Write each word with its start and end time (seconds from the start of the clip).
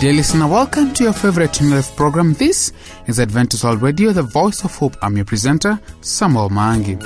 Dear 0.00 0.14
listener, 0.14 0.46
welcome 0.46 0.94
to 0.94 1.04
your 1.04 1.12
favorite 1.12 1.60
life 1.60 1.94
program. 1.94 2.32
This 2.32 2.72
is 3.06 3.20
Adventist 3.20 3.64
World 3.64 3.82
Radio, 3.82 4.12
the 4.12 4.22
voice 4.22 4.64
of 4.64 4.74
hope. 4.74 4.96
I'm 5.02 5.14
your 5.14 5.26
presenter, 5.26 5.78
Samuel 6.00 6.48
Mangi. 6.48 6.96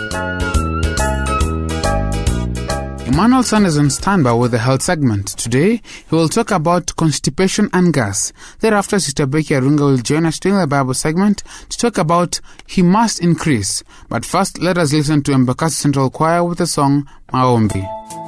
Emmanuel 3.09 3.43
San 3.43 3.67
is 3.67 3.79
on 3.79 3.91
standby 3.91 4.33
with 4.35 4.53
the 4.53 4.59
health 4.59 4.83
segment. 4.83 5.27
Today, 5.27 5.83
he 6.09 6.15
will 6.15 6.29
talk 6.29 6.53
about 6.53 6.95
constipation 6.95 7.69
and 7.73 7.93
gas. 7.93 8.33
Thereafter, 8.61 9.01
Sister 9.01 9.27
Becky 9.27 9.55
Arunga 9.55 9.81
will 9.81 9.97
join 9.97 10.25
us 10.25 10.39
during 10.39 10.61
the 10.61 10.69
Bible 10.69 10.95
segment 10.95 11.43
to 11.71 11.77
talk 11.77 11.99
about 11.99 12.41
He 12.69 12.83
Must 12.83 13.21
Increase. 13.21 13.83
But 14.09 14.25
first, 14.25 14.61
let 14.63 14.79
us 14.79 14.93
listen 14.93 15.21
to 15.25 15.33
Embakasi 15.33 15.73
Central 15.73 16.11
Choir 16.11 16.45
with 16.45 16.59
the 16.59 16.67
song 16.69 17.09
Maombi. 17.33 18.24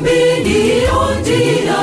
Maombi 0.00 0.40
ndiyo 0.40 1.20
njia 1.20 1.80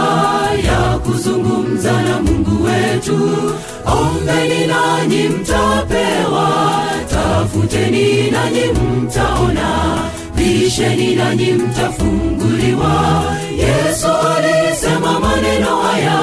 ya 0.72 0.98
kuzungumza 1.00 1.92
na 2.02 2.20
Mungu 2.22 2.64
wetu. 2.64 3.54
Ombeni 3.86 4.68
nanyi 4.68 5.30
mtapewa, 5.30 6.84
tafuteni 7.10 8.32
nanyi 8.32 8.62
mtaona, 8.66 9.98
bisheni 10.36 11.16
nanyi 11.16 11.52
mtafunguliwa. 11.54 13.24
Yesu 13.58 14.08
alisema 14.38 15.20
maneno 15.20 15.76
haya 15.82 16.20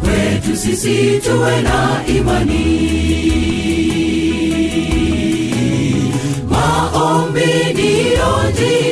kwetu 0.00 0.56
sisi 0.56 1.20
tuwe 1.24 1.60
na 1.62 2.00
imani. 2.06 2.96
Maombi 6.50 7.72
ndiyo 7.72 8.50
njia 8.52 8.85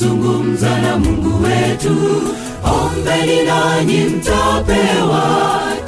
kuzungumza 0.00 0.78
na 0.80 0.96
Mungu 0.98 1.44
wetu. 1.44 1.96
Ombeni 2.64 3.42
nanyi 3.42 4.04
mtapewa, 4.04 5.22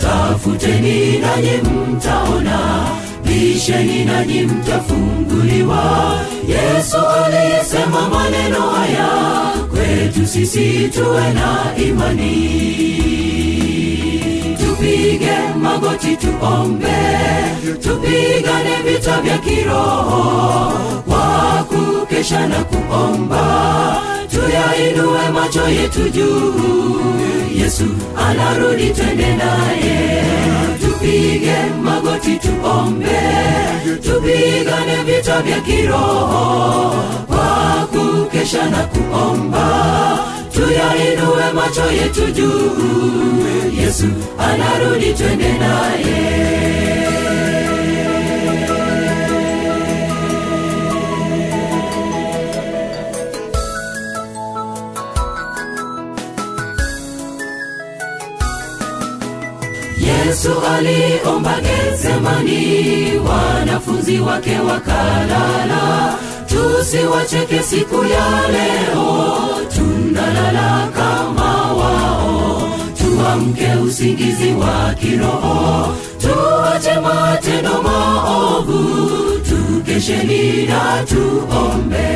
tafuteni 0.01 1.19
nanyi 1.19 1.51
mtaona, 1.93 2.87
bisheni 3.25 4.05
nanyi 4.05 4.41
mtafunguliwa. 4.43 6.21
Yesu 6.49 6.97
aliyesema 7.25 8.09
maneno 8.09 8.61
haya 8.61 9.09
kwetu 9.71 10.27
sisi 10.27 10.89
tuwe 10.89 11.33
na 11.33 11.77
imani 11.87 13.32
tupige 15.23 15.55
magoti 15.57 16.17
tuombe 16.17 16.99
tupigane 17.83 18.77
vita 18.85 19.21
vya 19.21 19.39
kiroho 19.39 20.73
kwa 21.07 21.65
kukesha 21.69 22.47
na 22.47 22.65
kuomba. 22.65 24.03
Tuyainue 24.31 25.29
macho 25.33 25.69
yetu 25.69 26.09
juu 26.09 26.55
yesu 27.55 27.85
anarudi 28.29 28.91
twende 28.91 29.37
naye. 29.37 30.23
Tupige 30.81 31.57
magoti 31.83 32.39
tuombe 32.39 33.21
tupigane 34.03 35.03
vita 35.07 35.43
vya 35.43 35.61
kiroho 35.61 36.95
kwa 37.27 37.89
kukesha 37.93 38.71
na 38.71 38.79
kuomba 38.83 39.69
tuyainue 40.55 41.53
macho 41.55 41.91
yetu 41.93 42.27
juu. 42.33 42.71
Yesu 43.81 44.07
anarudi 44.39 45.13
twende 45.15 45.53
naye. 45.59 46.43
Yesu 59.99 60.51
aliomba 60.77 61.55
getsemani 61.61 63.13
wanafunzi 63.29 64.19
wake 64.21 64.59
wakalala. 64.59 66.15
Tusiwacheke 66.47 67.63
siku 67.63 67.95
ya 68.05 68.49
leo 68.53 69.47
tunalala 70.17 70.89
kama 70.95 71.73
wao. 71.73 72.69
Tuamke 72.99 73.69
usingizi 73.87 74.53
wa 74.53 74.95
kiroho. 74.95 75.95
Tuache 76.21 77.01
matendo 77.01 77.83
maovu. 77.83 78.83
Tukesheni 79.49 80.67
na 80.67 81.03
tuombe. 81.09 82.09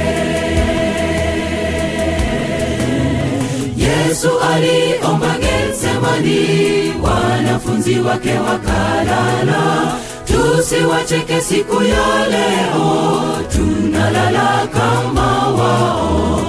Yesu 3.76 4.30
aliomba 4.52 5.36
getsemani. 5.38 6.92
Wanafunzi 7.02 7.98
wake 8.00 8.32
wakalala. 8.38 9.92
Tusiwacheke 10.24 11.40
siku 11.40 11.82
ya 11.82 12.28
leo. 12.28 13.16
Tunalala 13.52 14.68
kama 14.72 15.48
wao 15.48 16.40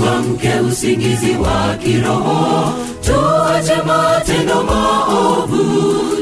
tuamke 0.00 0.52
usingizi 0.68 1.32
wa 1.36 1.76
kiroho 1.76 2.72
tuache 3.06 3.76
matendo 3.86 4.62
maovu 4.62 5.62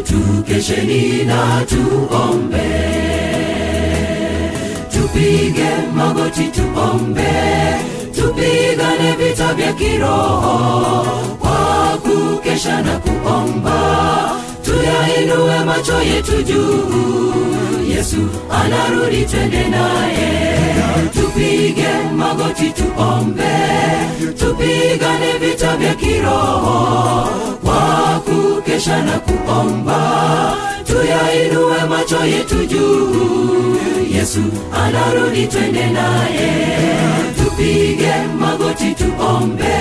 tukesheni 0.08 1.24
na 1.24 1.64
tuombe. 1.68 2.70
Tupige 4.92 5.70
magoti 5.94 6.44
tuombe 6.44 7.32
tupigane 8.16 9.12
vita 9.18 9.54
vya 9.54 9.72
kiroho 9.72 11.06
kwa 11.38 11.98
kukesha 12.02 12.82
na 12.82 12.98
kuomba 12.98 13.80
tuyainue 14.68 15.64
macho 15.64 16.02
yetu 16.02 16.42
juu. 16.42 17.34
Yesu 17.94 18.16
anarudi 18.50 19.24
twende 19.24 19.64
naye. 19.68 20.28
Tupige 21.14 21.88
magoti 22.16 22.70
tuombe. 22.70 23.54
Tupigane 24.38 25.32
vita 25.40 25.76
vya 25.76 25.94
kiroho. 25.94 27.28
Kwa 27.64 28.20
kukesha 28.26 29.02
na 29.02 29.18
kuomba. 29.18 30.00
Tuyainue 30.86 31.84
macho 31.88 32.24
yetu 32.24 32.66
juu. 32.66 33.76
Yesu 34.14 34.40
anarudi 34.84 35.46
twende 35.46 35.86
naye. 35.86 36.50
Tupige 37.38 38.12
magoti 38.40 38.94
tuombe. 38.94 39.74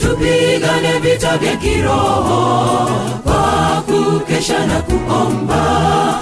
Tupigane 0.00 0.98
vita 1.02 1.38
vya 1.38 1.56
kiroho. 1.56 2.90
Kwa 3.24 3.82
na 4.38 4.82
kuomba 4.82 6.20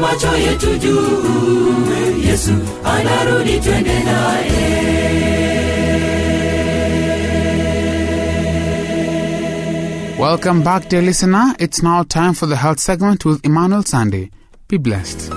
macho 0.00 0.36
yetu 0.36 0.78
juu 0.78 2.28
yesu 2.28 2.50
anarudi 2.84 3.60
twende 3.60 3.98
naye 4.04 4.88
Welcome 10.18 10.64
back, 10.64 10.88
dear 10.88 11.02
listener. 11.02 11.54
It's 11.60 11.80
now 11.82 12.02
time 12.02 12.34
for 12.34 12.46
the 12.46 12.56
health 12.56 12.80
segment 12.80 13.24
with 13.24 13.44
Emmanuel 13.44 13.82
Sunday. 13.84 14.30
Be 14.66 14.76
blessed. 14.78 15.30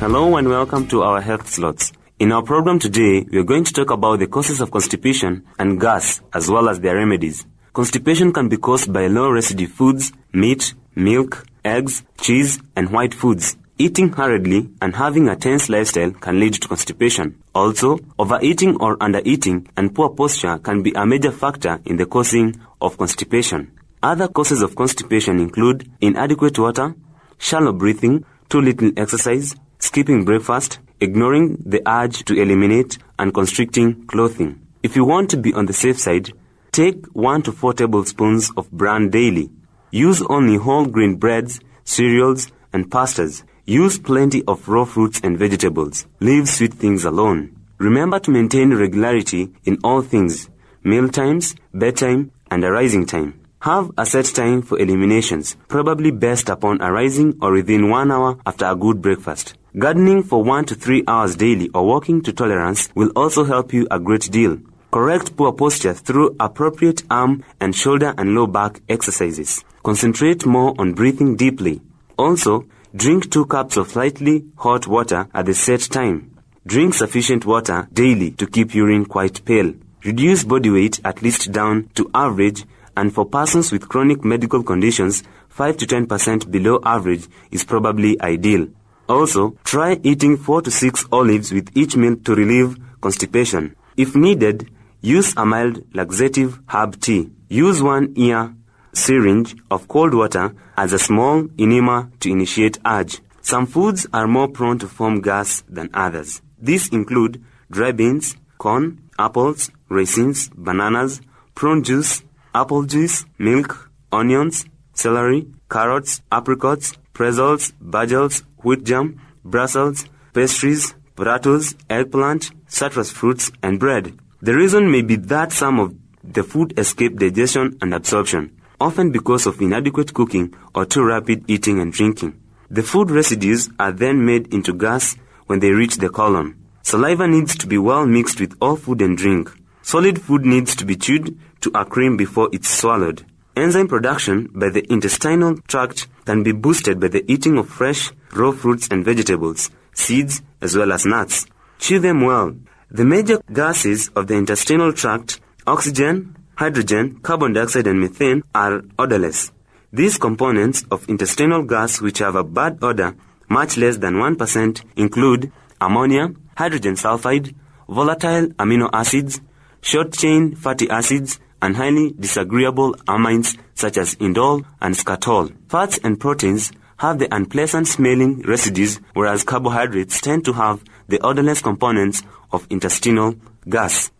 Hello 0.00 0.34
and 0.38 0.48
welcome 0.48 0.88
to 0.88 1.02
our 1.02 1.20
health 1.20 1.46
slots. 1.46 1.92
In 2.18 2.32
our 2.32 2.42
program 2.42 2.78
today, 2.78 3.26
we 3.30 3.36
are 3.36 3.44
going 3.44 3.64
to 3.64 3.72
talk 3.74 3.90
about 3.90 4.18
the 4.18 4.26
causes 4.26 4.62
of 4.62 4.70
constipation 4.70 5.44
and 5.58 5.78
gas, 5.78 6.22
as 6.32 6.48
well 6.48 6.70
as 6.70 6.80
their 6.80 6.94
remedies. 6.96 7.44
Constipation 7.74 8.32
can 8.32 8.48
be 8.48 8.56
caused 8.56 8.90
by 8.90 9.08
low 9.08 9.30
residue 9.30 9.66
foods, 9.66 10.10
meat, 10.32 10.72
milk, 10.94 11.44
eggs, 11.66 12.02
cheese, 12.18 12.62
and 12.76 12.88
white 12.88 13.12
foods. 13.12 13.58
Eating 13.76 14.10
hurriedly 14.10 14.70
and 14.80 14.96
having 14.96 15.28
a 15.28 15.36
tense 15.36 15.68
lifestyle 15.68 16.12
can 16.12 16.40
lead 16.40 16.54
to 16.54 16.68
constipation. 16.68 17.38
Also, 17.54 17.98
overeating 18.18 18.76
or 18.76 18.96
undereating 18.96 19.68
and 19.76 19.94
poor 19.94 20.08
posture 20.08 20.56
can 20.60 20.82
be 20.82 20.92
a 20.94 21.04
major 21.04 21.30
factor 21.30 21.78
in 21.84 21.98
the 21.98 22.06
causing 22.06 22.58
of 22.80 22.96
constipation. 22.96 23.70
Other 24.02 24.28
causes 24.28 24.62
of 24.62 24.74
constipation 24.76 25.38
include 25.40 25.90
inadequate 26.00 26.58
water, 26.58 26.94
shallow 27.36 27.74
breathing, 27.74 28.24
too 28.48 28.62
little 28.62 28.92
exercise, 28.96 29.54
skipping 29.80 30.24
breakfast, 30.24 30.78
ignoring 31.00 31.56
the 31.66 31.82
urge 31.86 32.24
to 32.26 32.40
eliminate, 32.40 32.98
and 33.18 33.34
constricting 33.34 34.06
clothing. 34.06 34.60
If 34.82 34.94
you 34.94 35.04
want 35.04 35.28
to 35.30 35.36
be 35.36 35.52
on 35.52 35.66
the 35.66 35.72
safe 35.72 35.98
side, 35.98 36.32
take 36.70 37.04
1 37.06 37.42
to 37.42 37.52
4 37.52 37.74
tablespoons 37.74 38.50
of 38.56 38.70
bran 38.70 39.10
daily. 39.10 39.50
Use 39.90 40.22
only 40.28 40.56
whole 40.56 40.86
grain 40.86 41.16
breads, 41.16 41.60
cereals, 41.84 42.52
and 42.72 42.88
pastas. 42.88 43.42
Use 43.66 43.98
plenty 43.98 44.44
of 44.46 44.68
raw 44.68 44.84
fruits 44.84 45.20
and 45.24 45.36
vegetables. 45.38 46.06
Leave 46.20 46.48
sweet 46.48 46.74
things 46.74 47.04
alone. 47.04 47.56
Remember 47.78 48.18
to 48.20 48.30
maintain 48.30 48.74
regularity 48.74 49.50
in 49.64 49.78
all 49.82 50.02
things 50.02 50.48
meal 50.82 51.08
times, 51.08 51.54
bedtime, 51.74 52.30
and 52.50 52.64
arising 52.64 53.04
time. 53.04 53.38
Have 53.60 53.90
a 53.98 54.06
set 54.06 54.24
time 54.24 54.62
for 54.62 54.78
eliminations, 54.78 55.56
probably 55.68 56.10
best 56.10 56.48
upon 56.48 56.80
arising 56.80 57.36
or 57.42 57.52
within 57.52 57.90
one 57.90 58.10
hour 58.10 58.38
after 58.46 58.64
a 58.64 58.74
good 58.74 59.02
breakfast. 59.02 59.54
Gardening 59.78 60.24
for 60.24 60.42
one 60.42 60.64
to 60.64 60.74
three 60.74 61.04
hours 61.06 61.36
daily 61.36 61.70
or 61.72 61.86
walking 61.86 62.22
to 62.22 62.32
tolerance 62.32 62.88
will 62.96 63.10
also 63.14 63.44
help 63.44 63.72
you 63.72 63.86
a 63.88 64.00
great 64.00 64.28
deal. 64.28 64.58
Correct 64.90 65.36
poor 65.36 65.52
posture 65.52 65.94
through 65.94 66.34
appropriate 66.40 67.04
arm 67.08 67.44
and 67.60 67.72
shoulder 67.72 68.12
and 68.18 68.34
low 68.34 68.48
back 68.48 68.80
exercises. 68.88 69.64
Concentrate 69.84 70.44
more 70.44 70.74
on 70.76 70.94
breathing 70.94 71.36
deeply. 71.36 71.80
Also, 72.18 72.66
drink 72.96 73.30
two 73.30 73.46
cups 73.46 73.76
of 73.76 73.92
slightly 73.92 74.44
hot 74.56 74.88
water 74.88 75.28
at 75.32 75.46
the 75.46 75.54
set 75.54 75.82
time. 75.82 76.36
Drink 76.66 76.94
sufficient 76.94 77.46
water 77.46 77.86
daily 77.92 78.32
to 78.32 78.48
keep 78.48 78.74
urine 78.74 79.04
quite 79.04 79.44
pale. 79.44 79.72
Reduce 80.04 80.42
body 80.42 80.70
weight 80.70 81.00
at 81.04 81.22
least 81.22 81.52
down 81.52 81.88
to 81.94 82.10
average 82.12 82.64
and 82.96 83.14
for 83.14 83.24
persons 83.24 83.70
with 83.70 83.88
chronic 83.88 84.24
medical 84.24 84.64
conditions, 84.64 85.22
5 85.48 85.76
to 85.76 85.86
10% 85.86 86.50
below 86.50 86.80
average 86.82 87.28
is 87.52 87.62
probably 87.62 88.20
ideal. 88.20 88.66
Also, 89.10 89.56
try 89.64 89.98
eating 90.04 90.36
4 90.36 90.62
to 90.62 90.70
6 90.70 91.06
olives 91.10 91.52
with 91.52 91.76
each 91.76 91.96
meal 91.96 92.14
to 92.24 92.32
relieve 92.32 92.76
constipation. 93.00 93.74
If 93.96 94.14
needed, 94.14 94.70
use 95.00 95.34
a 95.36 95.44
mild 95.44 95.82
laxative 95.92 96.60
herb 96.68 97.00
tea. 97.00 97.28
Use 97.48 97.82
one 97.82 98.12
ear 98.14 98.54
syringe 98.92 99.56
of 99.68 99.88
cold 99.88 100.14
water 100.14 100.54
as 100.76 100.92
a 100.92 100.98
small 101.00 101.48
enema 101.58 102.08
to 102.20 102.30
initiate 102.30 102.78
urge. 102.86 103.20
Some 103.42 103.66
foods 103.66 104.06
are 104.12 104.28
more 104.28 104.46
prone 104.46 104.78
to 104.78 104.86
form 104.86 105.22
gas 105.22 105.64
than 105.68 105.90
others. 105.92 106.40
These 106.62 106.90
include 106.90 107.42
dry 107.68 107.90
beans, 107.90 108.36
corn, 108.58 109.10
apples, 109.18 109.72
raisins, 109.88 110.50
bananas, 110.54 111.20
prune 111.56 111.82
juice, 111.82 112.22
apple 112.54 112.84
juice, 112.84 113.24
milk, 113.38 113.90
onions, 114.12 114.66
celery, 114.94 115.48
carrots, 115.68 116.22
apricots, 116.30 116.96
pretzels, 117.12 117.72
bagels, 117.82 118.44
wheat 118.62 118.84
germ, 118.84 119.20
Brussels, 119.44 120.04
pastries, 120.32 120.94
potatoes, 121.16 121.74
eggplant, 121.88 122.50
citrus 122.66 123.10
fruits, 123.10 123.50
and 123.62 123.78
bread. 123.78 124.18
The 124.42 124.54
reason 124.54 124.90
may 124.90 125.02
be 125.02 125.16
that 125.16 125.52
some 125.52 125.78
of 125.78 125.94
the 126.22 126.42
food 126.42 126.78
escape 126.78 127.18
digestion 127.18 127.78
and 127.80 127.94
absorption, 127.94 128.56
often 128.80 129.10
because 129.10 129.46
of 129.46 129.60
inadequate 129.60 130.14
cooking 130.14 130.54
or 130.74 130.84
too 130.86 131.02
rapid 131.04 131.44
eating 131.48 131.80
and 131.80 131.92
drinking. 131.92 132.40
The 132.70 132.82
food 132.82 133.10
residues 133.10 133.68
are 133.78 133.92
then 133.92 134.24
made 134.24 134.52
into 134.54 134.72
gas 134.72 135.16
when 135.46 135.58
they 135.58 135.72
reach 135.72 135.96
the 135.96 136.08
colon. 136.08 136.56
Saliva 136.82 137.26
needs 137.26 137.56
to 137.56 137.66
be 137.66 137.78
well 137.78 138.06
mixed 138.06 138.40
with 138.40 138.56
all 138.60 138.76
food 138.76 139.02
and 139.02 139.16
drink. 139.16 139.50
Solid 139.82 140.20
food 140.22 140.44
needs 140.44 140.76
to 140.76 140.84
be 140.84 140.96
chewed 140.96 141.38
to 141.62 141.70
a 141.74 141.84
cream 141.84 142.16
before 142.16 142.48
it's 142.52 142.68
swallowed. 142.68 143.24
Enzyme 143.60 143.88
production 143.88 144.48
by 144.54 144.70
the 144.70 144.90
intestinal 144.90 145.54
tract 145.68 146.08
can 146.24 146.42
be 146.42 146.50
boosted 146.50 146.98
by 146.98 147.08
the 147.08 147.30
eating 147.30 147.58
of 147.58 147.68
fresh, 147.68 148.10
raw 148.32 148.52
fruits 148.52 148.88
and 148.90 149.04
vegetables, 149.04 149.68
seeds, 149.92 150.40
as 150.62 150.74
well 150.74 150.90
as 150.90 151.04
nuts. 151.04 151.44
Chew 151.78 151.98
them 151.98 152.22
well. 152.22 152.56
The 152.90 153.04
major 153.04 153.38
gases 153.52 154.08
of 154.16 154.28
the 154.28 154.34
intestinal 154.34 154.94
tract, 154.94 155.40
oxygen, 155.66 156.36
hydrogen, 156.54 157.20
carbon 157.20 157.52
dioxide, 157.52 157.86
and 157.86 158.00
methane, 158.00 158.44
are 158.54 158.80
odorless. 158.98 159.52
These 159.92 160.16
components 160.16 160.86
of 160.90 161.06
intestinal 161.06 161.62
gas 161.64 162.00
which 162.00 162.20
have 162.20 162.36
a 162.36 162.44
bad 162.44 162.78
odor, 162.80 163.14
much 163.50 163.76
less 163.76 163.98
than 163.98 164.14
1%, 164.14 164.84
include 164.96 165.52
ammonia, 165.82 166.32
hydrogen 166.56 166.94
sulfide, 166.94 167.54
volatile 167.86 168.46
amino 168.58 168.88
acids, 168.90 169.42
short 169.82 170.14
chain 170.14 170.54
fatty 170.54 170.88
acids, 170.88 171.38
and 171.62 171.76
highly 171.76 172.12
disagreeable 172.18 172.94
amines 173.06 173.56
such 173.74 173.98
as 173.98 174.14
indole 174.16 174.64
and 174.80 174.94
skatole. 174.94 175.54
Fats 175.68 175.98
and 176.02 176.18
proteins 176.18 176.72
have 176.98 177.18
the 177.18 177.34
unpleasant 177.34 177.88
smelling 177.88 178.42
residues, 178.42 179.00
whereas 179.14 179.42
carbohydrates 179.42 180.20
tend 180.20 180.44
to 180.44 180.52
have 180.52 180.84
the 181.08 181.18
odorless 181.20 181.62
components 181.62 182.22
of 182.52 182.66
intestinal 182.70 183.34
gas. 183.68 184.10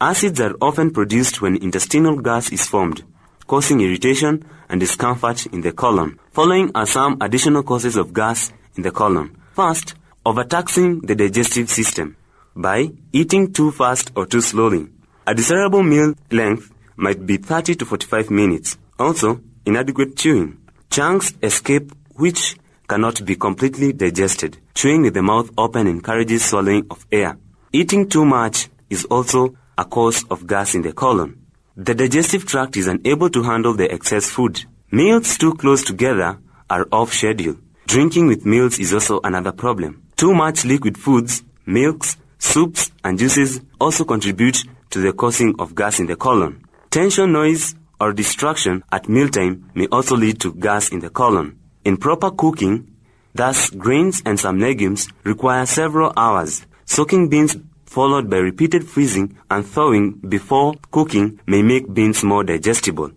Acids 0.00 0.40
are 0.40 0.54
often 0.62 0.90
produced 0.90 1.42
when 1.42 1.56
intestinal 1.56 2.16
gas 2.20 2.50
is 2.50 2.66
formed, 2.66 3.02
causing 3.46 3.80
irritation 3.80 4.44
and 4.70 4.80
discomfort 4.80 5.44
in 5.46 5.60
the 5.60 5.72
colon. 5.72 6.18
Following 6.32 6.70
are 6.74 6.86
some 6.86 7.18
additional 7.20 7.62
causes 7.62 7.96
of 7.96 8.14
gas 8.14 8.52
in 8.76 8.82
the 8.82 8.90
colon. 8.90 9.36
First, 9.52 9.94
overtaxing 10.24 11.00
the 11.00 11.14
digestive 11.14 11.68
system 11.68 12.16
by 12.56 12.90
eating 13.12 13.52
too 13.52 13.70
fast 13.70 14.12
or 14.16 14.24
too 14.24 14.40
slowly. 14.40 14.88
A 15.26 15.34
desirable 15.34 15.82
meal 15.82 16.14
length 16.30 16.72
might 17.00 17.24
be 17.24 17.38
30 17.38 17.74
to 17.76 17.86
45 17.86 18.30
minutes. 18.30 18.78
Also, 18.98 19.40
inadequate 19.64 20.16
chewing. 20.16 20.58
Chunks 20.90 21.32
escape 21.42 21.92
which 22.14 22.56
cannot 22.88 23.24
be 23.24 23.36
completely 23.36 23.92
digested. 23.92 24.58
Chewing 24.74 25.02
with 25.02 25.14
the 25.14 25.22
mouth 25.22 25.50
open 25.56 25.86
encourages 25.86 26.44
swallowing 26.44 26.86
of 26.90 27.06
air. 27.10 27.38
Eating 27.72 28.08
too 28.08 28.24
much 28.24 28.68
is 28.90 29.04
also 29.06 29.56
a 29.78 29.84
cause 29.84 30.24
of 30.30 30.46
gas 30.46 30.74
in 30.74 30.82
the 30.82 30.92
colon. 30.92 31.46
The 31.76 31.94
digestive 31.94 32.44
tract 32.44 32.76
is 32.76 32.86
unable 32.86 33.30
to 33.30 33.42
handle 33.42 33.72
the 33.72 33.90
excess 33.90 34.28
food. 34.28 34.64
Meals 34.90 35.38
too 35.38 35.54
close 35.54 35.84
together 35.84 36.38
are 36.68 36.86
off 36.92 37.12
schedule. 37.14 37.56
Drinking 37.86 38.26
with 38.26 38.44
meals 38.44 38.78
is 38.78 38.92
also 38.92 39.20
another 39.24 39.52
problem. 39.52 40.02
Too 40.16 40.34
much 40.34 40.64
liquid 40.64 40.98
foods, 40.98 41.42
milks, 41.64 42.16
soups, 42.38 42.90
and 43.04 43.18
juices 43.18 43.60
also 43.80 44.04
contribute 44.04 44.64
to 44.90 45.00
the 45.00 45.12
causing 45.12 45.54
of 45.58 45.74
gas 45.74 46.00
in 46.00 46.06
the 46.06 46.16
colon. 46.16 46.62
Tension, 46.90 47.30
noise, 47.30 47.76
or 48.00 48.12
distraction 48.12 48.82
at 48.90 49.08
mealtime 49.08 49.70
may 49.76 49.86
also 49.92 50.16
lead 50.16 50.40
to 50.40 50.52
gas 50.52 50.88
in 50.88 50.98
the 50.98 51.08
colon. 51.08 51.56
Improper 51.84 52.32
cooking, 52.32 52.96
thus 53.32 53.70
grains 53.70 54.20
and 54.26 54.40
some 54.40 54.58
legumes, 54.58 55.06
require 55.22 55.66
several 55.66 56.12
hours. 56.16 56.66
Soaking 56.86 57.28
beans 57.28 57.56
followed 57.86 58.28
by 58.28 58.38
repeated 58.38 58.88
freezing 58.88 59.38
and 59.48 59.64
thawing 59.64 60.14
before 60.28 60.74
cooking 60.90 61.38
may 61.46 61.62
make 61.62 61.94
beans 61.94 62.24
more 62.24 62.42
digestible. 62.42 63.12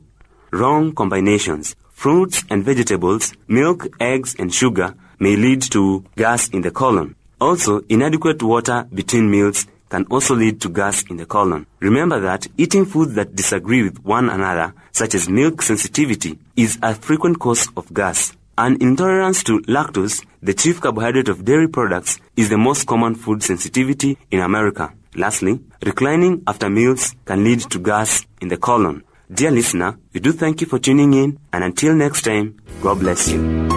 Wrong 0.52 0.94
combinations. 0.94 1.76
Fruits 1.94 2.44
and 2.52 2.64
vegetables, 2.64 3.34
milk, 3.48 3.88
eggs, 4.00 4.36
and 4.38 4.54
sugar 4.54 4.94
may 5.18 5.36
lead 5.36 5.64
to 5.72 6.06
gas 6.16 6.48
in 6.50 6.62
the 6.62 6.70
colon. 6.70 7.16
Also, 7.42 7.82
inadequate 7.90 8.44
water 8.44 8.88
between 8.94 9.32
meals 9.32 9.66
can 9.94 10.08
also 10.10 10.34
lead 10.34 10.60
to 10.60 10.70
gas 10.70 11.04
in 11.12 11.18
the 11.18 11.26
colon. 11.28 11.68
Remember 11.80 12.20
that 12.20 12.48
eating 12.58 12.84
foods 12.84 13.14
that 13.14 13.36
disagree 13.36 13.84
with 13.84 14.04
one 14.04 14.28
another, 14.28 14.74
such 14.92 15.14
as 15.14 15.30
milk 15.30 15.62
sensitivity, 15.62 16.40
is 16.56 16.80
a 16.82 16.96
frequent 16.96 17.38
cause 17.38 17.70
of 17.78 17.94
gas. 17.94 18.36
An 18.58 18.82
intolerance 18.82 19.44
to 19.44 19.60
lactose, 19.68 20.26
the 20.42 20.56
chief 20.56 20.82
carbohydrate 20.82 21.30
of 21.30 21.46
dairy 21.46 21.68
products, 21.68 22.20
is 22.36 22.50
the 22.50 22.58
most 22.58 22.88
common 22.88 23.14
food 23.14 23.44
sensitivity 23.44 24.18
in 24.32 24.40
America. 24.40 24.92
Lastly, 25.16 25.60
reclining 25.86 26.42
after 26.48 26.72
meals 26.72 27.14
can 27.26 27.44
lead 27.44 27.60
to 27.60 27.78
gas 27.78 28.26
in 28.42 28.48
the 28.48 28.58
colon. 28.58 29.04
Dear 29.32 29.52
listener, 29.52 30.00
we 30.12 30.20
do 30.20 30.32
thank 30.32 30.60
you 30.62 30.66
for 30.66 30.80
tuning 30.80 31.14
in, 31.14 31.38
and 31.54 31.64
until 31.64 31.94
next 31.94 32.24
time, 32.24 32.60
God 32.82 33.00
bless 33.00 33.30
you. 33.30 33.70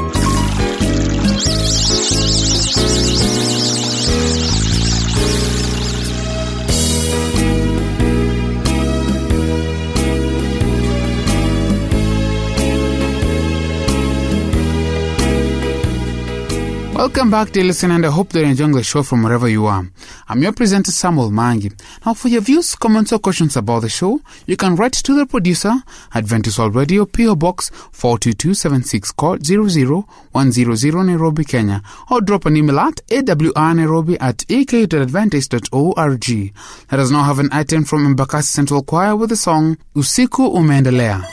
Welcome 17.07 17.31
back, 17.31 17.53
dear 17.53 17.63
listener, 17.63 17.95
and 17.95 18.05
I 18.05 18.11
hope 18.11 18.31
that 18.31 18.41
you're 18.41 18.49
enjoying 18.49 18.73
the 18.73 18.83
show 18.83 19.05
from 19.05 19.23
wherever 19.23 19.49
you 19.49 19.67
are. 19.67 19.89
I'm 20.29 20.43
your 20.43 20.51
presenter, 20.51 20.91
Samuel 20.91 21.31
Mangi. 21.31 21.73
Now, 22.05 22.15
for 22.15 22.27
your 22.27 22.41
views, 22.41 22.75
comments, 22.75 23.13
or 23.13 23.21
questions 23.21 23.57
about 23.57 23.83
the 23.83 23.89
show, 23.89 24.21
you 24.47 24.57
can 24.57 24.75
write 24.75 24.95
to 24.95 25.15
the 25.15 25.25
producer, 25.25 25.73
Adventist 26.13 26.59
World 26.59 26.75
Radio, 26.75 27.07
PO 27.07 27.37
Box 27.37 27.71
42276, 27.93 29.13
code 29.13 29.49
00100 29.49 31.07
Nairobi, 31.07 31.45
Kenya, 31.45 31.81
or 32.11 32.21
drop 32.21 32.45
an 32.45 32.57
email 32.57 32.81
at 32.81 32.97
awrnairobi 33.07 34.17
at 34.21 34.45
ek.adventist.org. 34.51 36.53
Let 36.91 37.01
us 37.01 37.11
now 37.13 37.23
have 37.23 37.39
an 37.39 37.51
item 37.53 37.85
from 37.85 38.17
Embakasi 38.17 38.47
Central 38.47 38.83
Choir 38.83 39.15
with 39.15 39.29
the 39.29 39.37
song 39.37 39.79
Usiku 39.95 40.53
Umeendelea. 40.53 41.25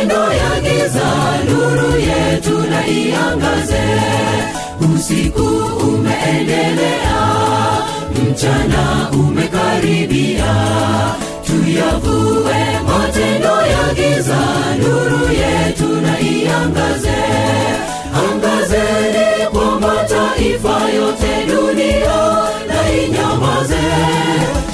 Matendo 0.00 0.32
ya 0.32 0.60
giza 0.60 1.08
nuru 1.48 1.90
yetu 2.00 2.58
na 2.70 2.86
iangaze. 2.86 3.84
Usiku 4.94 5.42
umeendelea 5.88 7.20
mchana 8.14 9.10
umekaribia. 9.12 10.54
Tuyavue 11.46 12.60
matendo 12.86 13.56
ya 13.74 13.94
giza 13.94 14.38
nuru 14.78 15.32
yetu 15.32 15.88
na 16.00 16.20
iangaze. 16.20 17.20
Angazeni 18.14 19.46
kwa 19.52 19.80
mataifa 19.80 20.80
yote 20.96 21.46
dunia 21.46 22.20
na 22.68 22.92
inyamaze. 23.02 23.86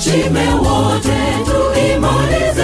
Shime 0.01 0.49
wote 0.55 1.19
tuimalize 1.47 2.56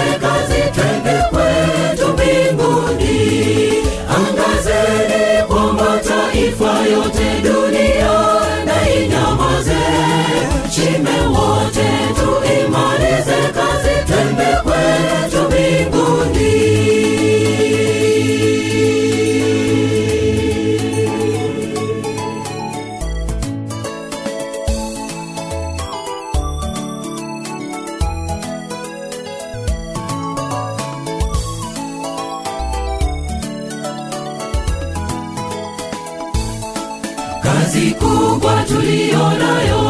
kazi 37.83 37.95
kubwa 37.95 38.63
tuliyonayo 38.67 39.83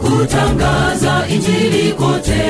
kutangaza 0.00 1.24
injili 1.28 1.92
kote 1.92 2.42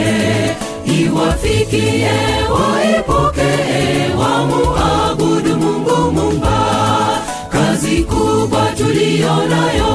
iwafikie 1.00 2.10
waipokee 2.52 4.14
wamuabudu 4.18 5.56
mungu 5.56 6.12
mumba 6.12 6.58
kazi 7.52 8.02
kubwa 8.04 8.66
tuliyonayo 8.76 9.94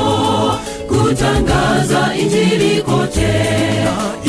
kutangaza 0.87 2.15
injili 2.19 2.81
kote 2.81 3.33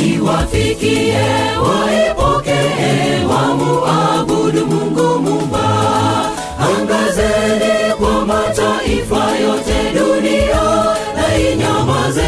iwafikie 0.07 1.25
waipokee 1.69 3.25
wamuabudu 3.31 4.67
mungu 4.67 5.19
mumba 5.19 5.67
angazeni 6.61 7.86
mataifa 8.27 9.31
yote 9.43 9.79
dunia 9.95 10.63
na 11.17 11.39
inyamaze 11.39 12.27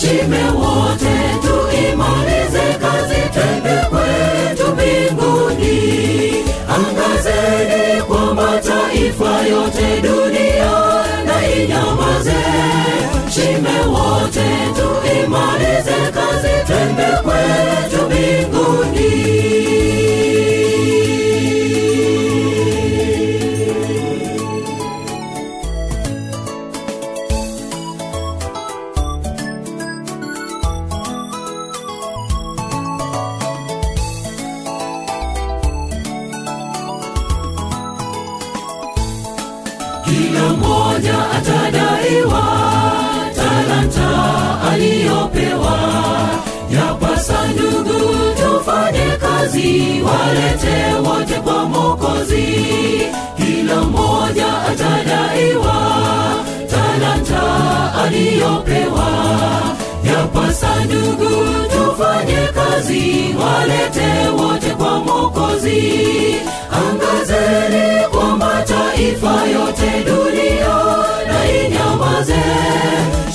shime 0.00 0.44
wote 0.50 1.14
tuimalize 1.42 2.78
kazi 2.80 3.20
twende 3.32 3.76
kwetu 3.90 4.72
mbinguni. 4.72 6.44
Angazeni 6.76 8.02
kwa 8.02 8.34
mataifa 8.34 9.40
yote 9.50 10.00
dunia 10.02 10.72
na 11.26 11.42
shime 13.34 13.80
wote 13.86 14.46
tuimalize 14.76 15.71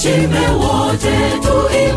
shime 0.08 0.48
wote 0.62 1.16
tuimalize 1.42 1.97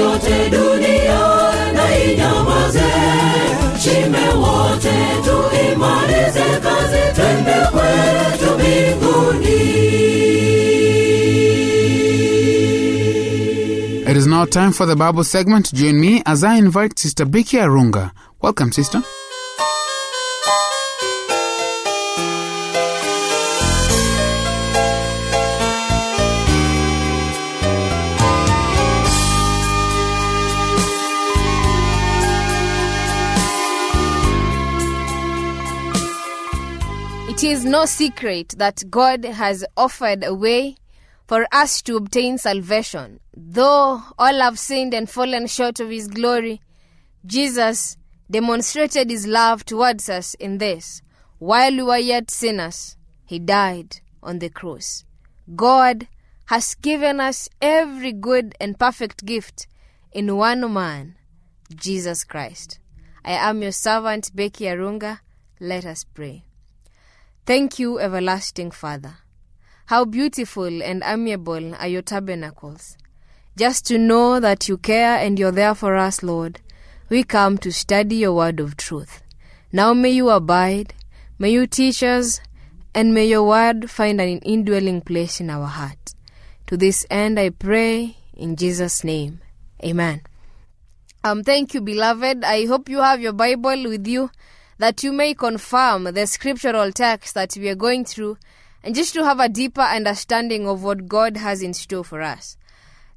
yote 0.00 0.50
dunia 0.50 1.20
na 1.74 1.96
inyamaze 2.04 2.90
wote 4.42 4.94
tuimalize 5.24 6.44
kazi 6.62 7.02
kwetu 7.72 8.54
mbinguni 8.54 9.60
It 14.10 14.16
is 14.16 14.26
now 14.26 14.44
time 14.44 14.72
for 14.72 14.86
the 14.86 14.96
Bible 14.96 15.22
segment. 15.22 15.72
Join 15.72 16.00
me 16.00 16.20
as 16.26 16.42
I 16.42 16.58
invite 16.58 16.98
Sister 16.98 17.24
Becky 17.24 17.58
Arunga. 17.58 18.10
Welcome, 18.42 18.72
Sister. 18.72 19.02
Is 37.50 37.64
no 37.64 37.84
secret 37.84 38.54
that 38.58 38.88
God 38.90 39.24
has 39.24 39.64
offered 39.76 40.22
a 40.22 40.32
way 40.32 40.76
for 41.26 41.48
us 41.50 41.82
to 41.82 41.96
obtain 41.96 42.38
salvation. 42.38 43.18
Though 43.36 44.02
all 44.16 44.40
have 44.40 44.56
sinned 44.56 44.94
and 44.94 45.10
fallen 45.10 45.48
short 45.48 45.80
of 45.80 45.90
his 45.90 46.06
glory, 46.06 46.60
Jesus 47.26 47.96
demonstrated 48.30 49.10
his 49.10 49.26
love 49.26 49.64
towards 49.64 50.08
us 50.08 50.34
in 50.34 50.58
this. 50.58 51.02
While 51.40 51.72
we 51.72 51.82
were 51.82 51.98
yet 51.98 52.30
sinners, 52.30 52.96
he 53.26 53.40
died 53.40 53.96
on 54.22 54.38
the 54.38 54.48
cross. 54.48 55.04
God 55.56 56.06
has 56.46 56.76
given 56.76 57.18
us 57.18 57.48
every 57.60 58.12
good 58.12 58.54
and 58.60 58.78
perfect 58.78 59.26
gift 59.26 59.66
in 60.12 60.36
one 60.36 60.72
man, 60.72 61.16
Jesus 61.74 62.22
Christ. 62.22 62.78
I 63.24 63.32
am 63.32 63.60
your 63.60 63.72
servant, 63.72 64.30
Becky 64.36 64.66
Arunga. 64.66 65.18
Let 65.58 65.84
us 65.84 66.04
pray. 66.04 66.44
Thank 67.50 67.80
you, 67.80 67.98
everlasting 67.98 68.70
Father. 68.70 69.16
How 69.86 70.04
beautiful 70.04 70.84
and 70.84 71.02
amiable 71.04 71.74
are 71.74 71.88
your 71.88 72.00
tabernacles. 72.00 72.96
Just 73.56 73.84
to 73.86 73.98
know 73.98 74.38
that 74.38 74.68
you 74.68 74.78
care 74.78 75.16
and 75.18 75.36
you're 75.36 75.50
there 75.50 75.74
for 75.74 75.96
us, 75.96 76.22
Lord, 76.22 76.60
we 77.08 77.24
come 77.24 77.58
to 77.58 77.72
study 77.72 78.18
your 78.18 78.34
word 78.34 78.60
of 78.60 78.76
truth. 78.76 79.24
Now 79.72 79.92
may 79.94 80.10
you 80.10 80.30
abide, 80.30 80.94
may 81.40 81.50
you 81.50 81.66
teach 81.66 82.04
us, 82.04 82.40
and 82.94 83.12
may 83.12 83.26
your 83.26 83.42
word 83.42 83.90
find 83.90 84.20
an 84.20 84.38
indwelling 84.42 85.00
place 85.00 85.40
in 85.40 85.50
our 85.50 85.66
heart. 85.66 86.14
To 86.68 86.76
this 86.76 87.04
end, 87.10 87.40
I 87.40 87.50
pray 87.50 88.16
in 88.32 88.54
Jesus' 88.54 89.02
name. 89.02 89.40
Amen. 89.84 90.20
Um, 91.24 91.42
thank 91.42 91.74
you, 91.74 91.80
beloved. 91.80 92.44
I 92.44 92.66
hope 92.66 92.88
you 92.88 92.98
have 92.98 93.20
your 93.20 93.32
Bible 93.32 93.88
with 93.88 94.06
you 94.06 94.30
that 94.80 95.02
you 95.02 95.12
may 95.12 95.34
confirm 95.34 96.04
the 96.04 96.26
scriptural 96.26 96.90
text 96.90 97.34
that 97.34 97.54
we 97.54 97.68
are 97.68 97.74
going 97.74 98.02
through 98.02 98.38
and 98.82 98.94
just 98.94 99.12
to 99.12 99.22
have 99.22 99.38
a 99.38 99.46
deeper 99.46 99.82
understanding 99.82 100.66
of 100.66 100.82
what 100.82 101.06
God 101.06 101.36
has 101.36 101.60
in 101.60 101.74
store 101.74 102.02
for 102.02 102.22
us. 102.22 102.56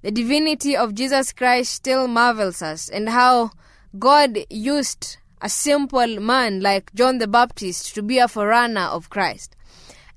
The 0.01 0.11
divinity 0.11 0.75
of 0.75 0.93
Jesus 0.93 1.31
Christ 1.31 1.71
still 1.71 2.09
marvels 2.09 2.61
us 2.61 2.89
and 2.89 3.07
how 3.07 3.51
God 3.97 4.39
used 4.49 5.15
a 5.39 5.47
simple 5.47 6.19
man 6.19 6.59
like 6.59 6.93
John 6.95 7.19
the 7.19 7.29
Baptist 7.29 7.95
to 7.95 8.03
be 8.03 8.17
a 8.17 8.27
forerunner 8.27 8.89
of 8.91 9.09
Christ. 9.09 9.55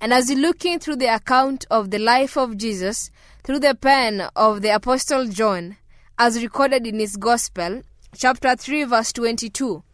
And 0.00 0.12
as 0.12 0.28
you're 0.28 0.40
looking 0.40 0.80
through 0.80 0.96
the 0.96 1.14
account 1.14 1.64
of 1.70 1.92
the 1.92 2.00
life 2.00 2.36
of 2.36 2.56
Jesus 2.56 3.12
through 3.44 3.60
the 3.60 3.76
pen 3.76 4.28
of 4.34 4.62
the 4.62 4.74
Apostle 4.74 5.28
John, 5.28 5.76
as 6.18 6.42
recorded 6.42 6.88
in 6.88 6.98
his 6.98 7.16
Gospel, 7.16 7.82
chapter 8.16 8.56
3, 8.56 8.82
verse 8.82 9.12
22, 9.12 9.84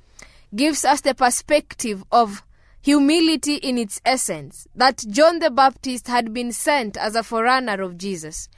gives 0.55 0.85
us 0.85 1.01
the 1.01 1.15
perspective 1.15 2.05
of 2.13 2.43
humility 2.83 3.55
in 3.55 3.79
its 3.79 4.01
essence 4.05 4.67
that 4.75 5.05
John 5.09 5.39
the 5.39 5.51
Baptist 5.51 6.09
had 6.09 6.35
been 6.35 6.53
sent 6.53 6.97
as 6.97 7.15
a 7.15 7.23
forerunner 7.23 7.81
of 7.81 7.97
Jesus. 7.97 8.49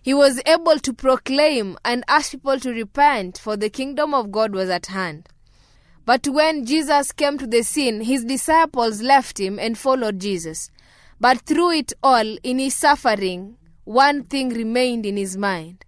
He 0.00 0.14
was 0.14 0.40
able 0.46 0.78
to 0.78 0.92
proclaim 0.92 1.76
and 1.84 2.04
ask 2.08 2.32
people 2.32 2.58
to 2.60 2.70
repent, 2.70 3.38
for 3.38 3.56
the 3.56 3.70
kingdom 3.70 4.14
of 4.14 4.32
God 4.32 4.52
was 4.52 4.70
at 4.70 4.86
hand. 4.86 5.28
But 6.04 6.26
when 6.26 6.64
Jesus 6.64 7.12
came 7.12 7.38
to 7.38 7.46
the 7.46 7.62
scene, 7.62 8.00
his 8.00 8.24
disciples 8.24 9.02
left 9.02 9.38
him 9.38 9.58
and 9.58 9.78
followed 9.78 10.18
Jesus. 10.18 10.70
But 11.20 11.42
through 11.42 11.72
it 11.72 11.92
all, 12.02 12.36
in 12.42 12.58
his 12.58 12.74
suffering, 12.74 13.56
one 13.84 14.24
thing 14.24 14.48
remained 14.48 15.06
in 15.06 15.16
his 15.16 15.36
mind. 15.36 15.84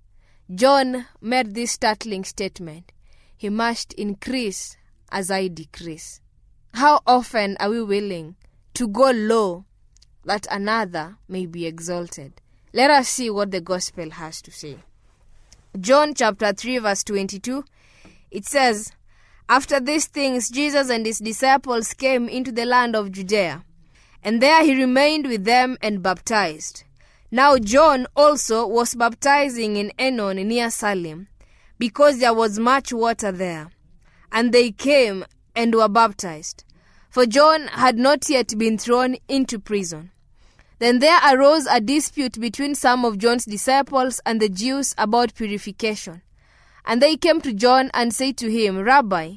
John 0.54 1.06
made 1.21 1.54
this 1.54 1.73
startling 1.73 2.25
statement 2.25 2.92
He 3.37 3.49
must 3.49 3.92
increase 3.94 4.76
as 5.11 5.30
I 5.30 5.49
decrease. 5.49 6.20
How 6.75 7.00
often 7.06 7.56
are 7.61 7.70
we 7.70 7.82
willing 7.82 8.37
to 8.75 8.88
go 8.88 9.11
low 9.11 9.64
that 10.25 10.46
another 10.50 11.16
may 11.28 11.46
be 11.46 11.66
exalted? 11.66 12.40
Let 12.73 12.90
us 12.90 13.08
see 13.08 13.30
what 13.30 13.52
the 13.52 13.61
gospel 13.61 14.11
has 14.11 14.42
to 14.42 14.50
say. 14.50 14.78
John 15.78 16.14
chapter 16.14 16.52
3, 16.52 16.78
verse 16.78 17.04
22, 17.04 17.64
it 18.30 18.44
says, 18.44 18.92
After 19.49 19.78
these 19.78 20.06
things, 20.06 20.50
Jesus 20.50 20.90
and 20.90 21.06
his 21.06 21.18
disciples 21.20 21.94
came 21.94 22.28
into 22.28 22.50
the 22.50 22.64
land 22.64 22.96
of 22.96 23.12
Judea, 23.12 23.64
and 24.23 24.40
there 24.40 24.64
he 24.64 24.75
remained 24.75 25.26
with 25.26 25.44
them 25.44 25.78
and 25.82 26.02
baptized. 26.02 26.82
Now 27.30 27.58
John 27.58 28.06
also 28.16 28.66
was 28.66 28.94
baptizing 28.94 29.76
in 29.76 29.92
Aenon 29.99 30.44
near 30.46 30.70
Salim, 30.70 31.28
because 31.78 32.18
there 32.18 32.34
was 32.34 32.58
much 32.58 32.92
water 32.92 33.30
there. 33.30 33.70
And 34.35 34.53
they 34.53 34.73
came 34.73 35.25
and 35.57 35.75
were 35.75 35.88
baptized. 35.88 36.64
For 37.09 37.25
John 37.25 37.69
had 37.69 37.97
not 37.97 38.29
yet 38.29 38.59
been 38.59 38.76
thrown 38.76 39.17
into 39.29 39.59
prison. 39.59 40.11
Then 40.81 40.99
there 40.99 41.21
arose 41.33 41.67
a 41.67 41.81
dispute 41.81 42.41
between 42.41 42.75
some 42.75 43.05
of 43.05 43.17
John's 43.17 43.45
disciples 43.45 44.21
and 44.26 44.41
the 44.43 44.49
Jews 44.49 44.95
about 44.99 45.35
purification. 45.35 46.23
And 46.85 47.00
they 47.00 47.17
came 47.17 47.41
to 47.43 47.55
John 47.55 47.91
and 47.95 48.12
said 48.12 48.37
to 48.38 48.50
him, 48.50 48.81
Rabbi, 48.81 49.37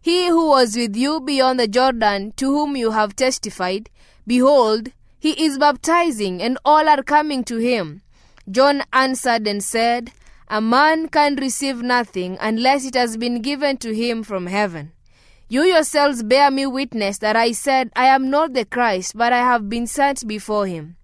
he 0.00 0.28
who 0.28 0.50
was 0.50 0.76
with 0.76 0.94
you 0.94 1.22
beyond 1.22 1.58
the 1.58 1.66
Jordan, 1.66 2.32
to 2.36 2.44
whom 2.44 2.76
you 2.76 2.90
have 2.90 3.16
testified, 3.16 3.88
behold, 4.26 4.90
he 5.18 5.30
is 5.42 5.56
baptizing, 5.56 6.42
and 6.42 6.58
all 6.66 6.86
are 6.86 7.02
coming 7.02 7.42
to 7.44 7.56
him. 7.56 8.02
John 8.50 8.82
answered 8.92 9.48
and 9.48 9.64
said, 9.64 10.12
A 10.48 10.60
man 10.60 11.08
can 11.08 11.36
receive 11.36 11.82
nothing 11.82 12.36
unless 12.40 12.84
it 12.84 12.94
has 12.94 13.16
been 13.16 13.40
given 13.40 13.76
to 13.78 13.94
him 13.94 14.22
from 14.22 14.46
heaven. 14.46 14.92
You 15.48 15.62
yourselves 15.62 16.22
bear 16.22 16.50
me 16.50 16.66
witness 16.66 17.18
that 17.18 17.36
I 17.36 17.52
said, 17.52 17.90
I 17.96 18.06
am 18.06 18.30
not 18.30 18.52
the 18.52 18.64
Christ, 18.64 19.16
but 19.16 19.32
I 19.32 19.38
have 19.38 19.68
been 19.68 19.86
sent 19.86 20.26
before 20.26 20.66
him. 20.66 20.96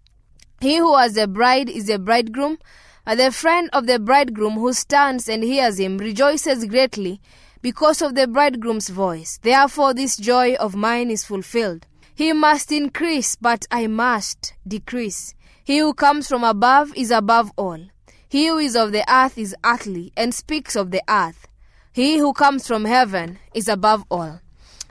He 0.60 0.76
who 0.76 0.96
has 0.96 1.16
a 1.16 1.26
bride 1.26 1.70
is 1.70 1.88
a 1.88 1.98
bridegroom, 1.98 2.58
but 3.06 3.16
the 3.16 3.32
friend 3.32 3.70
of 3.72 3.86
the 3.86 3.98
bridegroom 3.98 4.54
who 4.54 4.72
stands 4.72 5.28
and 5.28 5.42
hears 5.42 5.78
him 5.80 5.98
rejoices 5.98 6.64
greatly 6.66 7.20
because 7.62 8.02
of 8.02 8.14
the 8.14 8.28
bridegroom's 8.28 8.88
voice. 8.88 9.38
Therefore, 9.42 9.94
this 9.94 10.16
joy 10.16 10.54
of 10.54 10.74
mine 10.76 11.10
is 11.10 11.24
fulfilled. 11.24 11.86
He 12.14 12.32
must 12.32 12.70
increase, 12.70 13.36
but 13.36 13.66
I 13.70 13.86
must 13.86 14.52
decrease. 14.68 15.34
He 15.64 15.78
who 15.78 15.94
comes 15.94 16.28
from 16.28 16.44
above 16.44 16.94
is 16.94 17.10
above 17.10 17.52
all. 17.56 17.80
He 18.30 18.46
who 18.46 18.58
is 18.58 18.76
of 18.76 18.92
the 18.92 19.02
earth 19.12 19.36
is 19.36 19.56
earthly 19.64 20.12
and 20.16 20.32
speaks 20.32 20.76
of 20.76 20.92
the 20.92 21.02
earth. 21.08 21.48
He 21.92 22.18
who 22.18 22.32
comes 22.32 22.64
from 22.64 22.84
heaven 22.84 23.40
is 23.54 23.66
above 23.66 24.04
all. 24.08 24.40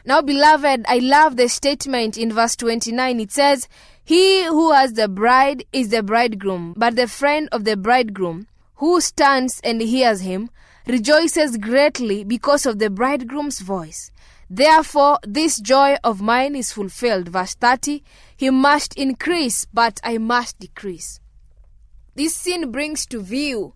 Now, 0.03 0.21
beloved, 0.21 0.83
I 0.85 0.97
love 0.97 1.37
the 1.37 1.47
statement 1.47 2.17
in 2.17 2.33
verse 2.33 2.57
29. 2.57 3.17
It 3.21 3.31
says, 3.31 3.69
He 4.03 4.43
who 4.43 4.73
has 4.73 4.91
the 4.91 5.07
bride 5.07 5.63
is 5.71 5.87
the 5.87 6.03
bridegroom, 6.03 6.73
but 6.75 6.97
the 6.97 7.07
friend 7.07 7.47
of 7.53 7.63
the 7.63 7.77
bridegroom, 7.77 8.47
who 8.75 8.99
stands 8.99 9.61
and 9.63 9.81
hears 9.81 10.19
him, 10.19 10.49
rejoices 10.85 11.55
greatly 11.55 12.25
because 12.25 12.65
of 12.65 12.77
the 12.77 12.89
bridegroom's 12.89 13.61
voice. 13.61 14.11
Therefore, 14.49 15.17
this 15.23 15.61
joy 15.61 15.95
of 16.03 16.21
mine 16.21 16.57
is 16.57 16.73
fulfilled. 16.73 17.29
Verse 17.29 17.53
30 17.53 18.03
He 18.35 18.49
must 18.49 18.97
increase, 18.97 19.65
but 19.73 20.01
I 20.03 20.17
must 20.17 20.59
decrease. 20.59 21.21
This 22.19 22.35
scene 22.35 22.69
brings 22.69 23.05
to 23.05 23.21
view 23.21 23.75